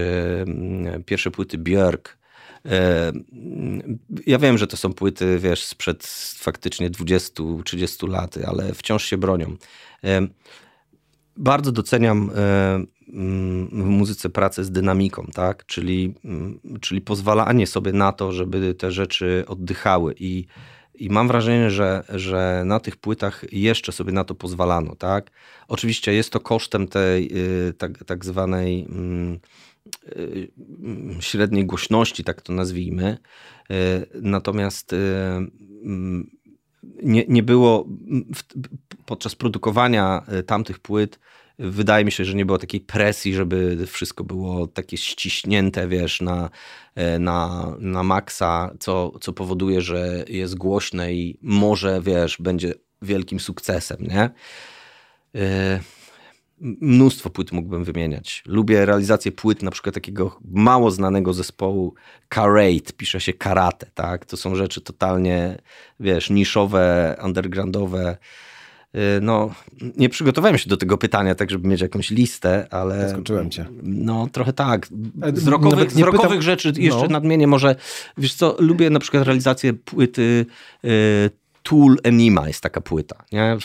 [1.07, 2.09] pierwsze płyty Björk.
[4.27, 6.07] Ja wiem, że to są płyty, wiesz, sprzed
[6.39, 9.57] faktycznie 20-30 lat, ale wciąż się bronią.
[11.37, 12.31] Bardzo doceniam
[13.73, 15.67] w muzyce pracę z dynamiką, tak?
[15.67, 16.15] Czyli,
[16.81, 20.47] czyli pozwalanie sobie na to, żeby te rzeczy oddychały i
[20.95, 25.31] i mam wrażenie, że, że na tych płytach jeszcze sobie na to pozwalano, tak?
[25.69, 27.31] Oczywiście jest to kosztem tej
[27.69, 29.39] y, tak, tak zwanej mm,
[30.17, 30.49] y,
[31.21, 33.19] średniej głośności, tak to nazwijmy.
[34.23, 36.31] Natomiast mm,
[37.03, 37.89] nie, nie było
[39.07, 41.19] podczas produkowania tamtych płyt
[41.59, 46.51] wydaje mi się, że nie było takiej presji, żeby wszystko było takie ściśnięte, wiesz, na,
[46.95, 53.41] e, na, na maksa, co, co powoduje, że jest głośne i może, wiesz, będzie wielkim
[53.41, 54.31] sukcesem, nie?
[55.35, 55.81] E,
[56.61, 58.43] mnóstwo płyt mógłbym wymieniać.
[58.47, 61.95] Lubię realizację płyt na przykład takiego mało znanego zespołu
[62.29, 64.27] Karate, pisze się karate, tak?
[64.27, 65.59] To są rzeczy totalnie,
[66.01, 68.54] wiesz, niszowe, undergroundowe, Y,
[69.21, 69.51] no,
[69.97, 73.09] nie przygotowałem się do tego pytania, tak żeby mieć jakąś listę, ale...
[73.09, 73.67] Zaskoczyłem cię.
[73.83, 74.89] No, trochę tak.
[75.35, 76.43] Z rokowych, z rokowych pytam...
[76.43, 77.09] rzeczy jeszcze no.
[77.09, 77.77] nadmienię może,
[78.19, 80.47] wiesz co, lubię na przykład realizację płyty
[80.85, 81.31] y,
[81.63, 83.57] Tool Enima jest taka płyta, nie?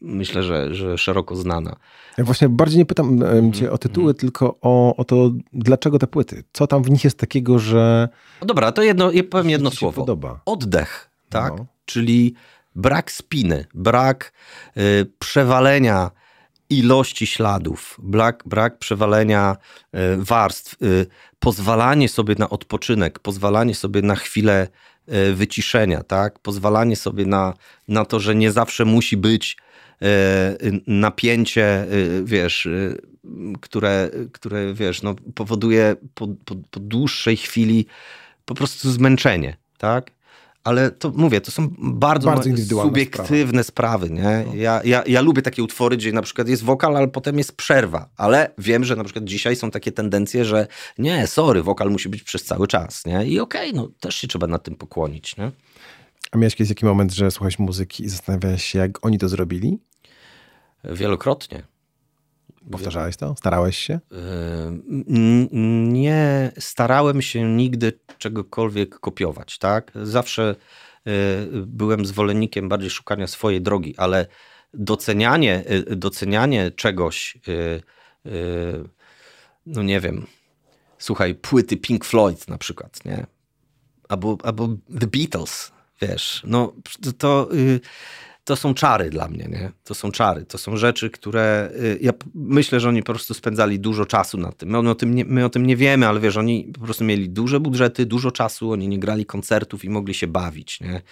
[0.00, 1.76] Myślę, że, że szeroko znana.
[2.18, 3.20] Ja właśnie bardziej nie pytam
[3.52, 4.14] cię o tytuły, mm.
[4.14, 6.44] tylko o, o to, dlaczego te płyty?
[6.52, 8.08] Co tam w nich jest takiego, że...
[8.40, 10.00] No dobra, to jedno, ja powiem jedno słowo.
[10.00, 10.40] Podoba.
[10.44, 11.52] Oddech, tak?
[11.58, 11.66] No.
[11.84, 12.34] Czyli
[12.74, 14.32] brak spiny, brak
[14.76, 16.10] y, przewalenia
[16.70, 19.56] ilości śladów, brak, brak przewalenia
[19.94, 21.06] y, warstw, y,
[21.38, 24.68] pozwalanie sobie na odpoczynek, pozwalanie sobie na chwilę
[25.08, 26.38] y, wyciszenia, tak?
[26.38, 27.54] pozwalanie sobie na,
[27.88, 29.56] na to, że nie zawsze musi być
[30.02, 32.68] y, napięcie, y, wiesz,
[33.60, 37.86] które, które wiesz, no, powoduje po, po, po dłuższej chwili
[38.44, 40.10] po prostu zmęczenie, tak?
[40.64, 42.50] Ale to mówię, to są bardzo, bardzo
[42.82, 43.98] subiektywne sprawa.
[43.98, 44.10] sprawy.
[44.10, 44.44] Nie?
[44.46, 44.54] No.
[44.54, 48.08] Ja, ja, ja lubię takie utwory, gdzie na przykład jest wokal, ale potem jest przerwa.
[48.16, 50.66] Ale wiem, że na przykład dzisiaj są takie tendencje, że
[50.98, 53.06] nie, sorry, wokal musi być przez cały czas.
[53.06, 53.26] Nie?
[53.26, 55.36] I okej, okay, no też się trzeba nad tym pokłonić.
[55.36, 55.50] Nie?
[56.32, 59.78] A miałeś kiedyś taki moment, że słuchałeś muzyki i zastanawiałeś się, jak oni to zrobili?
[60.84, 61.71] Wielokrotnie.
[62.70, 63.34] Powtarzałeś to?
[63.38, 64.00] Starałeś się?
[65.88, 69.92] Nie starałem się nigdy czegokolwiek kopiować, tak?
[70.02, 70.56] Zawsze
[71.08, 71.12] y,
[71.66, 74.26] byłem zwolennikiem bardziej szukania swojej drogi, ale
[74.74, 77.38] docenianie, y, docenianie czegoś,
[79.66, 80.26] no nie wiem,
[80.98, 83.26] słuchaj, płyty Pink Floyd na przykład, nie?
[84.08, 84.68] Albo, albo
[85.00, 86.72] The Beatles, wiesz, no
[87.18, 87.48] to,
[88.44, 89.72] to są czary dla mnie, nie?
[89.84, 93.80] To są czary, to są rzeczy, które y, ja myślę, że oni po prostu spędzali
[93.80, 94.68] dużo czasu na tym.
[94.82, 97.30] My o tym nie, my o tym nie wiemy, ale wiesz, oni po prostu mieli
[97.30, 101.02] duże budżety, dużo czasu, oni nie grali koncertów i mogli się bawić, nie?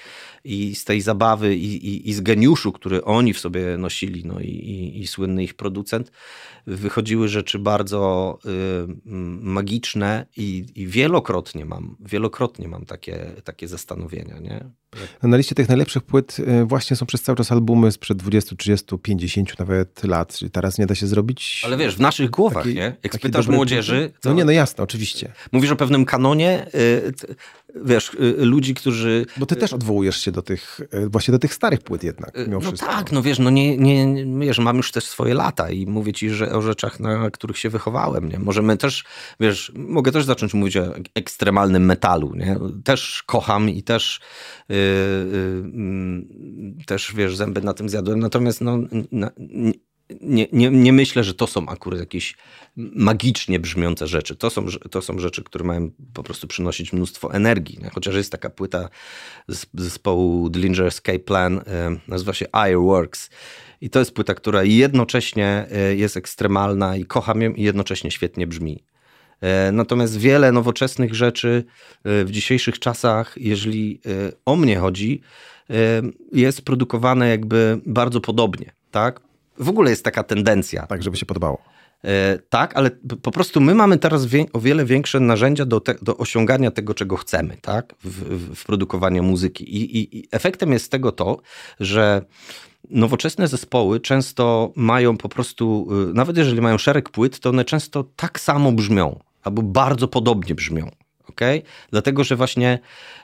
[0.45, 4.41] I z tej zabawy i, i, i z geniuszu, który oni w sobie nosili, no
[4.41, 6.12] i, i, i słynny ich producent,
[6.66, 8.51] wychodziły rzeczy bardzo y,
[9.41, 14.70] magiczne i, i, wielokrotnie mam, wielokrotnie mam takie, takie zastanowienia, nie?
[15.22, 18.99] Na liście tych najlepszych płyt y, właśnie są przez cały czas albumy sprzed 20, 30,
[19.03, 20.36] 50 nawet lat.
[20.36, 21.62] Czyli teraz nie da się zrobić.
[21.66, 22.97] Ale wiesz, w naszych głowach, taki, nie?
[23.03, 24.12] Jak spytasz młodzieży.
[24.20, 24.28] To...
[24.28, 25.32] No nie, no jasne, oczywiście.
[25.53, 27.12] Mówisz o pewnym kanonie, y,
[27.84, 29.26] wiesz, ludzi, którzy.
[29.36, 32.32] Bo ty też odwołujesz się do tych, właśnie do tych starych płyt jednak.
[32.49, 32.86] No wszystko.
[32.86, 36.30] tak, no wiesz, no nie, nie, wiesz, mam już też swoje lata i mówię ci,
[36.30, 38.28] że o rzeczach, na których się wychowałem.
[38.28, 38.38] Nie?
[38.38, 39.05] Możemy też,
[39.41, 42.34] wiesz, mogę też zacząć mówić o ekstremalnym metalu.
[42.34, 42.57] Nie?
[42.84, 44.20] Też kocham i też,
[46.87, 48.20] też, wiesz, zęby na tym zjadłem.
[48.20, 48.78] Natomiast no,
[50.20, 52.37] nie, nie, nie myślę, że to są akurat jakieś
[52.76, 54.37] magicznie brzmiące rzeczy.
[54.37, 57.78] To są, to są rzeczy, które mają po prostu przynosić mnóstwo energii.
[57.95, 58.89] Chociaż jest taka płyta
[59.49, 63.31] z zespołu Dillinger Escape Plan, yy, nazywa się Ironworks.
[63.81, 65.66] I to jest płyta, która jednocześnie
[65.97, 68.85] jest ekstremalna i kocham ją i jednocześnie świetnie brzmi.
[69.41, 71.64] E, natomiast wiele nowoczesnych rzeczy
[72.05, 74.01] e, w dzisiejszych czasach, jeżeli
[74.47, 75.20] o mnie chodzi,
[76.32, 79.20] jest produkowane jakby bardzo podobnie, tak?
[79.59, 80.86] W ogóle jest taka tendencja.
[80.86, 81.62] Tak, żeby się podobało.
[82.49, 82.91] Tak, ale
[83.22, 87.16] po prostu my mamy teraz o wiele większe narzędzia do, te, do osiągania tego, czego
[87.16, 87.95] chcemy, tak?
[88.05, 89.76] W, w, w produkowaniu muzyki.
[89.76, 91.41] I, i, I efektem jest tego to,
[91.80, 92.22] że
[92.91, 98.05] nowoczesne zespoły często mają po prostu, y, nawet jeżeli mają szereg płyt, to one często
[98.16, 100.91] tak samo brzmią, albo bardzo podobnie brzmią.
[101.30, 101.62] Okay?
[101.91, 102.78] Dlatego, że właśnie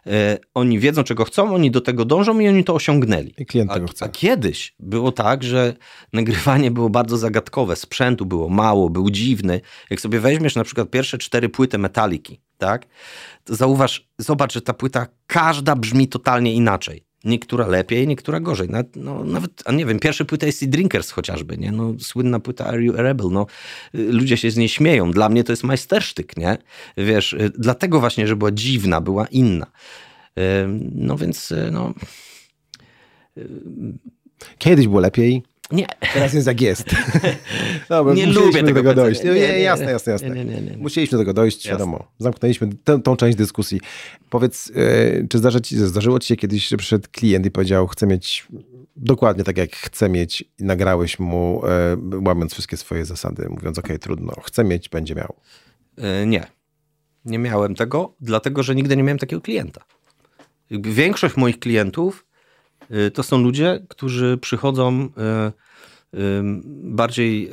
[0.07, 3.35] e, oni wiedzą, czego chcą, oni do tego dążą i oni to osiągnęli.
[3.39, 4.05] I klient a, tego chce.
[4.05, 5.75] A kiedyś było tak, że
[6.13, 9.61] nagrywanie było bardzo zagadkowe, sprzętu było mało, był dziwny.
[9.91, 12.87] Jak sobie weźmiesz na przykład pierwsze cztery płyty Metaliki, tak?
[13.45, 17.06] To zauważ, zobacz, że ta płyta każda brzmi totalnie inaczej.
[17.27, 18.69] Niektóra lepiej, niektóra gorzej.
[18.69, 21.73] Nawet, no, nawet, a nie wiem, pierwsza płyta jest i Drinkers chociażby, nie?
[21.73, 23.27] No, słynna płyta Are You a Rebel?
[23.31, 23.47] No,
[23.95, 25.11] y, ludzie się z niej śmieją.
[25.11, 26.59] Dla mnie to jest majstersztyk, nie?
[26.97, 29.67] Wiesz, y, dlatego właśnie, że była dziwna, była inna.
[30.39, 30.43] Y,
[30.95, 31.95] no więc, no...
[34.59, 35.87] Kiedyś było lepiej, nie.
[36.15, 36.87] Teraz jest jak jest.
[37.89, 39.25] Dobra, nie lubię do tego dojść.
[39.25, 40.29] Nie, nie, nie, jasne, jasne, jasne.
[40.77, 41.71] Musieliśmy do tego dojść, jasne.
[41.71, 42.07] wiadomo.
[42.19, 43.81] Zamknęliśmy tę, tą część dyskusji.
[44.31, 48.07] Powiedz, yy, czy zdarza ci, zdarzyło ci się kiedyś, że przyszedł klient i powiedział, chcę
[48.07, 48.47] mieć
[48.97, 51.63] dokładnie tak, jak chcę mieć i nagrałeś mu,
[52.11, 55.35] yy, łamiąc wszystkie swoje zasady, mówiąc, ok, trudno, chcę mieć, będzie miał.
[55.97, 56.47] Yy, nie.
[57.25, 59.85] Nie miałem tego, dlatego, że nigdy nie miałem takiego klienta.
[60.71, 62.26] Większość moich klientów
[63.15, 66.43] to są ludzie, którzy przychodzą y, y,
[66.83, 67.51] bardziej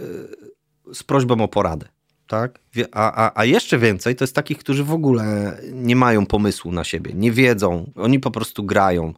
[0.93, 1.87] z prośbą o poradę.
[2.27, 2.59] Tak?
[2.91, 6.83] A, a, a jeszcze więcej to jest takich, którzy w ogóle nie mają pomysłu na
[6.83, 9.13] siebie, nie wiedzą, oni po prostu grają.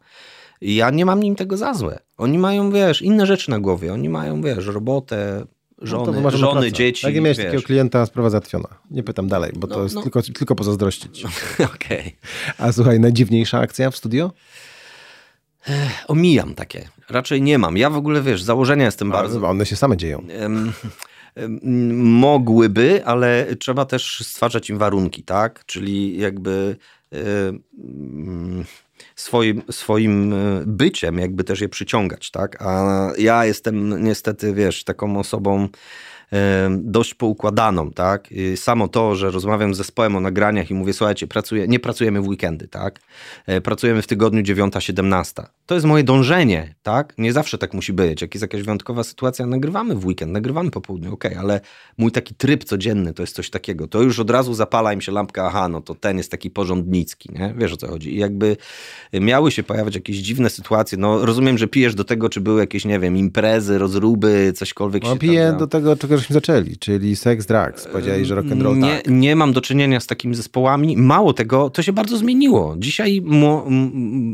[0.60, 1.98] I ja nie mam nim tego za złe.
[2.16, 3.92] Oni mają, wiesz, inne rzeczy na głowie.
[3.92, 5.46] Oni mają, wiesz, robotę,
[5.82, 6.72] żony, no żony pracę.
[6.72, 7.02] dzieci.
[7.02, 8.68] Tak, nie miałeś takiego klienta, sprawa załatwiona.
[8.90, 10.02] Nie pytam dalej, bo no, to jest no.
[10.02, 11.24] tylko, tylko pozazdrościć.
[11.74, 11.98] Okej.
[11.98, 12.12] Okay.
[12.58, 14.32] A słuchaj, najdziwniejsza akcja w studio?
[16.08, 16.88] Omijam takie.
[17.08, 17.76] Raczej nie mam.
[17.76, 19.48] Ja w ogóle, wiesz, założenia jestem bardzo...
[19.48, 20.26] One się same dzieją.
[21.92, 25.64] mogłyby, ale trzeba też stwarzać im warunki, tak?
[25.66, 26.76] Czyli jakby
[29.16, 30.36] swoim, swoim e,
[30.66, 32.62] byciem jakby też je przyciągać, tak?
[32.62, 32.86] A
[33.18, 35.68] ja jestem niestety, wiesz, taką osobą
[36.70, 38.28] dość poukładaną, tak?
[38.56, 42.28] Samo to, że rozmawiam z zespołem o nagraniach i mówię, słuchajcie, pracuję, nie pracujemy w
[42.28, 43.00] weekendy, tak?
[43.46, 45.42] E, pracujemy w tygodniu 9-17.
[45.66, 47.14] To jest moje dążenie, tak?
[47.18, 48.22] Nie zawsze tak musi być.
[48.22, 51.60] Jak jest jakaś wyjątkowa sytuacja, nagrywamy w weekend, nagrywamy po południu, okej, okay, ale
[51.98, 53.88] mój taki tryb codzienny to jest coś takiego.
[53.88, 57.28] To już od razu zapala im się lampka, aha, no to ten jest taki porządnicki,
[57.32, 57.54] nie?
[57.56, 58.14] Wiesz o co chodzi.
[58.14, 58.56] I jakby
[59.12, 62.84] miały się pojawiać jakieś dziwne sytuacje, no rozumiem, że pijesz do tego, czy były jakieś,
[62.84, 67.16] nie wiem, imprezy, rozruby, cośkolwiek no, się piję tam, do tego, czego żeśmy zaczęli, czyli
[67.16, 67.86] seks, drugs.
[67.86, 69.04] Powiedzieli, że rock and roll nie, tak.
[69.08, 70.96] Nie mam do czynienia z takimi zespołami.
[70.96, 72.74] Mało tego, to się bardzo zmieniło.
[72.78, 73.22] Dzisiaj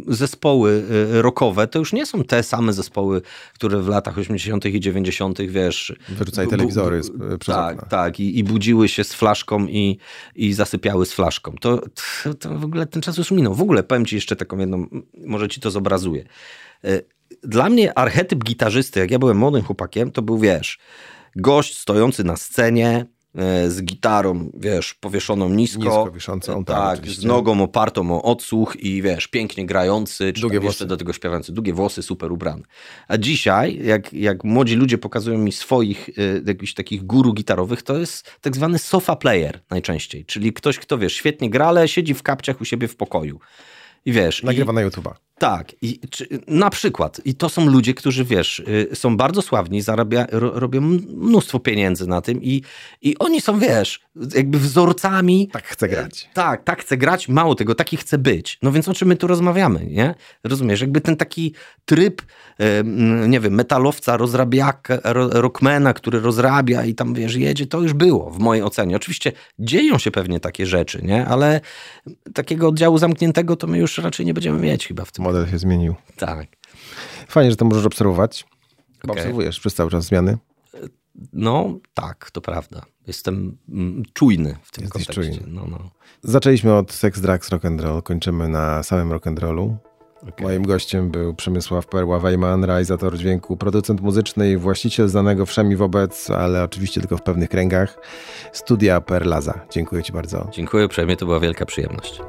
[0.08, 3.22] zespoły y, rockowe to już nie są te same zespoły,
[3.54, 4.66] które w latach 80.
[4.66, 5.38] i 90.
[5.42, 5.94] wiesz.
[6.08, 7.10] Wyrzucali telewizory z,
[7.40, 7.88] przez Tak, okna.
[7.88, 8.20] tak.
[8.20, 9.98] I, I, budziły się z flaszką i,
[10.36, 11.52] i zasypiały z flaszką.
[11.60, 11.82] To,
[12.24, 13.54] to, to w ogóle ten czas już minął.
[13.54, 14.86] W ogóle powiem ci jeszcze taką jedną,
[15.26, 16.24] może ci to zobrazuje.
[16.84, 17.04] Y,
[17.42, 20.78] dla mnie archetyp gitarzysty, jak ja byłem młodym chłopakiem, to był, wiesz,
[21.36, 25.78] gość stojący na scenie e, z gitarą, wiesz, powieszoną nisko.
[25.78, 26.98] Nisko wiszącą, tak.
[26.98, 30.86] tak z nogą opartą o odsłuch i wiesz, pięknie grający, czy długie włosy.
[30.86, 31.52] do tego śpiewający.
[31.52, 32.62] Długie włosy, super ubrany.
[33.08, 37.98] A dzisiaj, jak, jak młodzi ludzie pokazują mi swoich y, jakichś takich guru gitarowych, to
[37.98, 42.22] jest tak zwany sofa player najczęściej, czyli ktoś, kto wiesz, świetnie gra, ale siedzi w
[42.22, 43.40] kapciach u siebie w pokoju.
[44.04, 44.42] I wiesz.
[44.42, 45.12] Nagrywa i, na YouTube'a.
[45.42, 47.20] Tak, i, czy, na przykład.
[47.24, 52.06] I to są ludzie, którzy wiesz, y, są bardzo sławni, zarabia, ro, robią mnóstwo pieniędzy
[52.06, 52.62] na tym i,
[53.02, 54.00] i oni są, wiesz,
[54.34, 55.48] jakby wzorcami.
[55.52, 56.30] Tak chcę grać.
[56.34, 58.58] Tak, tak chcę grać, mało tego, taki chcę być.
[58.62, 60.14] No więc o czym my tu rozmawiamy, nie?
[60.44, 62.22] Rozumiesz, jakby ten taki tryb,
[63.28, 64.98] nie wiem, metalowca, rozrabiaka,
[65.30, 68.96] rockmana, który rozrabia i tam, wiesz, jedzie, to już było w mojej ocenie.
[68.96, 71.26] Oczywiście dzieją się pewnie takie rzeczy, nie?
[71.26, 71.60] Ale
[72.34, 75.58] takiego oddziału zamkniętego to my już raczej nie będziemy mieć chyba w tym model się
[75.58, 75.94] zmienił.
[76.16, 76.46] Tak.
[77.28, 78.44] Fajnie, że to możesz obserwować.
[79.02, 79.12] Okay.
[79.12, 80.38] Obserwujesz przez cały czas zmiany.
[81.32, 82.82] No tak, to prawda.
[83.06, 85.40] Jestem mm, czujny w tym Jesteś kontekście.
[85.40, 85.54] Czujny.
[85.54, 85.90] No, no.
[86.22, 89.76] Zaczęliśmy od Sex, Drugs, Rock and Roll, kończymy na samym rock and rollu.
[90.22, 90.46] Okay.
[90.46, 96.30] Moim gościem był Przemysław Perła Wejman, realizator dźwięku, producent muzyczny i właściciel znanego wszemi wobec,
[96.30, 97.98] ale oczywiście tylko w pewnych kręgach,
[98.52, 99.66] studia Perlaza.
[99.70, 100.48] Dziękuję Ci bardzo.
[100.52, 102.20] Dziękuję uprzejmie, to była wielka przyjemność.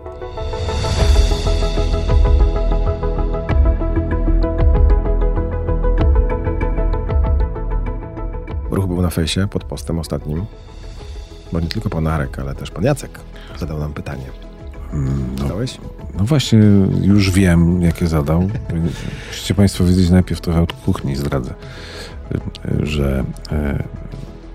[8.76, 10.45] Ruch był na fejsie pod postem ostatnim,
[11.51, 13.19] bo nie tylko pan Arek, ale też pan Jacek
[13.59, 14.26] zadał nam pytanie.
[15.39, 15.47] No,
[16.17, 16.59] no właśnie,
[17.01, 18.49] już wiem, jakie zadał.
[19.28, 21.53] Musicie Państwo wiedzieć najpierw trochę od kuchni zdradzę,
[22.84, 23.84] że e,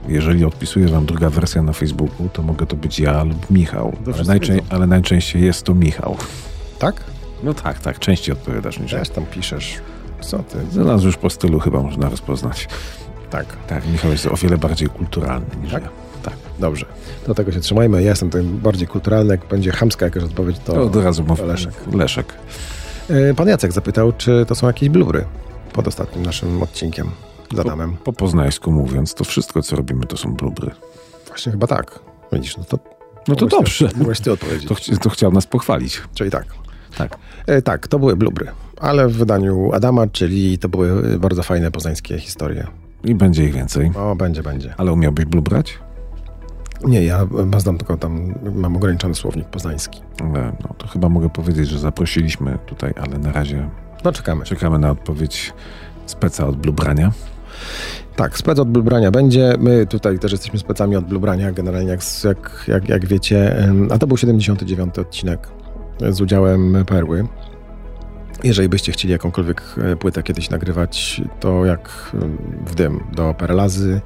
[0.08, 4.24] jeżeli odpisuje Wam druga wersja na Facebooku, to mogę to być ja lub Michał, ale,
[4.24, 6.16] najczę ale najczęściej jest to Michał.
[6.78, 7.04] Tak?
[7.42, 9.04] No tak, tak, częściej odpowiadasz niż ja.
[9.04, 9.74] tam piszesz.
[10.20, 10.58] Co ty?
[10.72, 12.68] Znalazł już po stylu chyba można rozpoznać.
[13.30, 13.46] Tak.
[13.66, 15.82] Tak, Michał jest o wiele bardziej kulturalny niż tak?
[15.82, 15.88] ja.
[16.22, 16.34] Tak.
[16.58, 16.86] Dobrze.
[17.26, 18.02] Do tego się trzymajmy.
[18.02, 19.34] Ja jestem tym bardziej kulturalny.
[19.34, 21.40] Jak będzie chamska jakaś odpowiedź, to, To od razu mów.
[21.40, 21.72] Leszek.
[21.92, 22.34] Leszek.
[23.10, 25.24] E, Pan Jacek zapytał, czy to są jakieś blury
[25.72, 27.10] pod ostatnim naszym odcinkiem
[27.54, 27.92] z Adamem.
[27.96, 30.70] Po, po poznańsku mówiąc, to wszystko, co robimy, to są blubry.
[31.26, 31.98] Właśnie chyba tak.
[32.32, 32.78] Widzisz, no to...
[33.28, 33.88] No to ty- dobrze.
[33.96, 34.68] Mogłeś ty odpowiedzieć.
[34.68, 36.02] To, chci- to chciał nas pochwalić.
[36.14, 36.44] Czyli tak.
[36.98, 37.16] Tak.
[37.46, 38.46] E, tak, to były blubry.
[38.80, 42.66] Ale w wydaniu Adama, czyli to były bardzo fajne poznańskie historie.
[43.05, 43.90] I będzie ich więcej.
[43.96, 44.74] O, będzie, będzie.
[44.76, 45.78] Ale umiałbyś blubrać?
[46.84, 47.26] Nie, ja
[47.59, 50.01] znam tylko tam, mam ograniczony słownik poznański.
[50.20, 53.68] E, No to chyba mogę powiedzieć, że zaprosiliśmy tutaj, ale na razie
[54.05, 54.44] No czekamy.
[54.44, 55.53] czekamy na odpowiedź
[56.07, 57.12] speca od blubrania.
[58.16, 59.55] Tak, spec od blubrania będzie.
[59.59, 63.68] My tutaj też jesteśmy specami od blubrania, generalnie jak, jak, jak, jak wiecie.
[63.90, 65.49] A to był 79 odcinek
[66.11, 67.26] z udziałem Perły.
[68.45, 74.01] Jeżeli byście chcieli jakąkolwiek e, płytę kiedyś nagrywać, to jak em, w dym do Perlazy.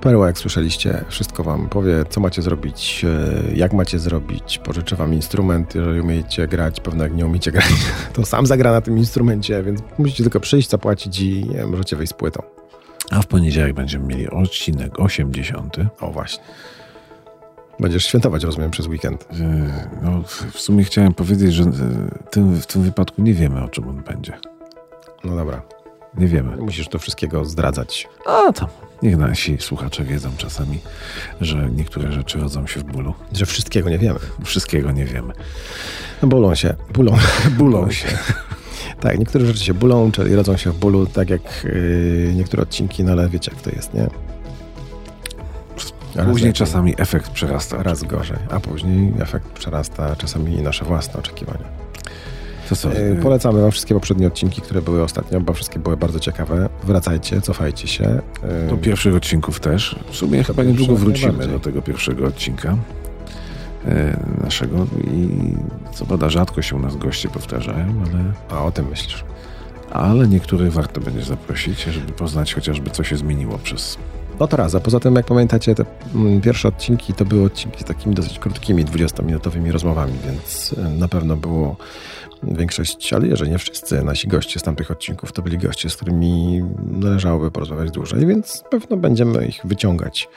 [0.00, 5.14] Perła, jak słyszeliście, wszystko wam powie, co macie zrobić, e, jak macie zrobić, pożyczy wam
[5.14, 7.72] instrument, jeżeli umiecie grać, pewno jak nie umiecie grać,
[8.12, 12.12] to sam zagra na tym instrumencie, więc musicie tylko przyjść, zapłacić i e, możecie wejść
[12.12, 12.42] z płytą.
[13.10, 15.76] A w poniedziałek będziemy mieli odcinek 80.
[16.00, 16.44] O właśnie.
[17.80, 19.28] Będziesz świętować, rozumiem, przez weekend.
[19.40, 20.22] E, No,
[20.52, 21.68] w sumie chciałem powiedzieć, że e,
[22.30, 24.32] tym, w tym wypadku nie wiemy, o czym on będzie.
[25.24, 25.62] No dobra.
[26.16, 26.56] Nie wiemy.
[26.56, 28.08] Musisz to wszystkiego zdradzać.
[28.26, 28.68] A tam,
[29.02, 30.78] niech nasi słuchacze wiedzą czasami,
[31.40, 33.14] że niektóre rzeczy rodzą się w bólu.
[33.32, 34.18] Że wszystkiego nie wiemy.
[34.44, 35.32] Wszystkiego nie wiemy.
[36.22, 36.74] No Bulą się.
[36.94, 37.16] Bulą.
[37.58, 38.08] Bulą się.
[39.00, 43.04] tak, niektóre rzeczy się bulą, czyli rodzą się w bólu, tak jak yy, niektóre odcinki,
[43.04, 44.06] no ale wiecie jak to jest, nie?
[46.24, 47.82] Później czasami efekt przerasta.
[47.82, 51.64] Raz gorzej, a później efekt przerasta czasami nasze własne oczekiwania.
[52.74, 52.88] Co?
[52.92, 56.68] Yy, polecamy wam wszystkie poprzednie odcinki, które były ostatnio, bo wszystkie były bardzo ciekawe.
[56.84, 58.20] Wracajcie, cofajcie się.
[58.62, 59.96] Yy, Do pierwszych odcinków też.
[60.10, 62.76] W sumie chyba niedługo wrócimy do tego pierwszego odcinka
[63.86, 65.28] e, naszego i
[65.94, 68.24] co prawda rzadko się u nas goście powtarzają, ale,
[68.60, 69.24] A o tym myślisz.
[69.92, 73.98] ale niektórych warto będzie zaprosić, żeby poznać chociażby co się zmieniło przez...
[74.40, 75.84] No to raz, a poza tym jak pamiętacie te
[76.14, 81.08] mm, pierwsze odcinki to były odcinki z takimi dosyć krótkimi, 20-minutowymi rozmowami, więc y, na
[81.08, 81.76] pewno było
[82.42, 86.62] większość, ale jeżeli nie wszyscy nasi goście z tamtych odcinków to byli goście, z którymi
[86.86, 90.28] należałoby porozmawiać dłużej, więc pewno będziemy ich wyciągać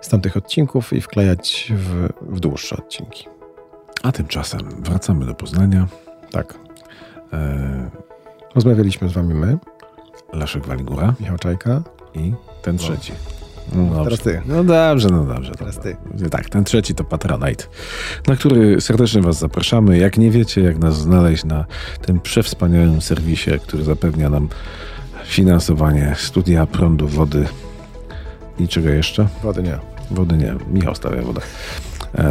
[0.00, 3.26] z tamtych odcinków i wklejać w, w dłuższe odcinki.
[4.02, 5.86] A tymczasem wracamy do Poznania.
[6.30, 6.54] Tak.
[7.32, 7.90] E,
[8.54, 9.58] Rozmawialiśmy z wami my,
[10.32, 11.82] Leszek Waligura Michał Czajka.
[12.14, 12.32] i
[12.62, 13.12] ten trzeci.
[13.74, 14.04] No dobrze.
[14.04, 14.42] Teraz ty.
[14.46, 15.52] No dobrze, no dobrze.
[15.52, 15.96] Teraz ty.
[16.30, 17.64] Tak, ten trzeci to Patronite,
[18.26, 19.98] na który serdecznie Was zapraszamy.
[19.98, 21.64] Jak nie wiecie, jak nas znaleźć na
[22.02, 24.48] tym przewspaniałym serwisie, który zapewnia nam
[25.24, 27.44] finansowanie studia, prądu, wody
[28.58, 29.28] i czego jeszcze?
[29.42, 29.78] Wody nie.
[30.10, 31.40] Wody nie, Michał stawia wodę.
[32.14, 32.24] Eee,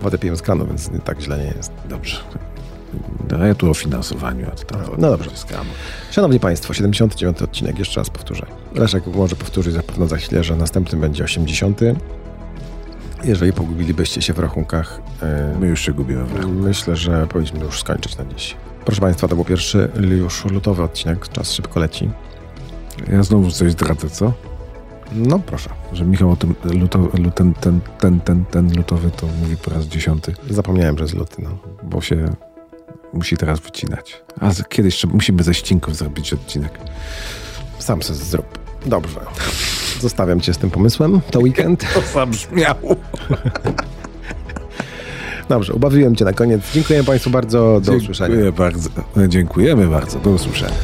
[0.00, 1.72] Wodę pijemy z kranu, więc tak źle nie jest.
[1.88, 2.16] dobrze.
[3.48, 5.30] Ja tu o finansowaniu, a to tam No dobrze.
[5.48, 5.70] kranu.
[6.10, 8.46] Szanowni Państwo, 79 odcinek, jeszcze raz powtórzę.
[8.74, 11.80] Leszek może powtórzyć zapewne za chwilę, że następny będzie 80.
[13.24, 15.00] Jeżeli pogubilibyście się w rachunkach,
[15.52, 16.58] yy, My już się gubimy w rachunku.
[16.62, 18.56] myślę, że powinniśmy już skończyć na dziś.
[18.84, 19.88] Proszę Państwa, to był pierwszy
[20.18, 22.10] już lutowy odcinek, czas szybko leci.
[23.12, 24.32] Ja znowu coś zdradzę, co?
[25.12, 29.56] No proszę, Że Michał o tym luto, luten, ten, ten, ten, ten lutowy to mówi
[29.56, 30.34] po raz dziesiąty.
[30.50, 31.42] zapomniałem, że jest luty.
[31.42, 31.50] No.
[31.82, 32.24] bo się
[33.16, 34.22] musi teraz wycinać.
[34.40, 36.78] A kiedyś musimy ze ścinków zrobić odcinek.
[37.78, 38.58] Sam se zrób.
[38.86, 39.20] Dobrze.
[40.00, 41.20] Zostawiam Cię z tym pomysłem.
[41.30, 41.84] To weekend.
[41.94, 42.96] To zabrzmiało.
[45.48, 46.62] Dobrze, ubawiłem Cię na koniec.
[46.74, 47.80] Dziękuję Państwu bardzo.
[47.80, 48.28] Do usłyszenia.
[48.28, 48.90] Dziękuję bardzo.
[49.28, 50.18] Dziękujemy bardzo.
[50.18, 50.74] Do usłyszenia.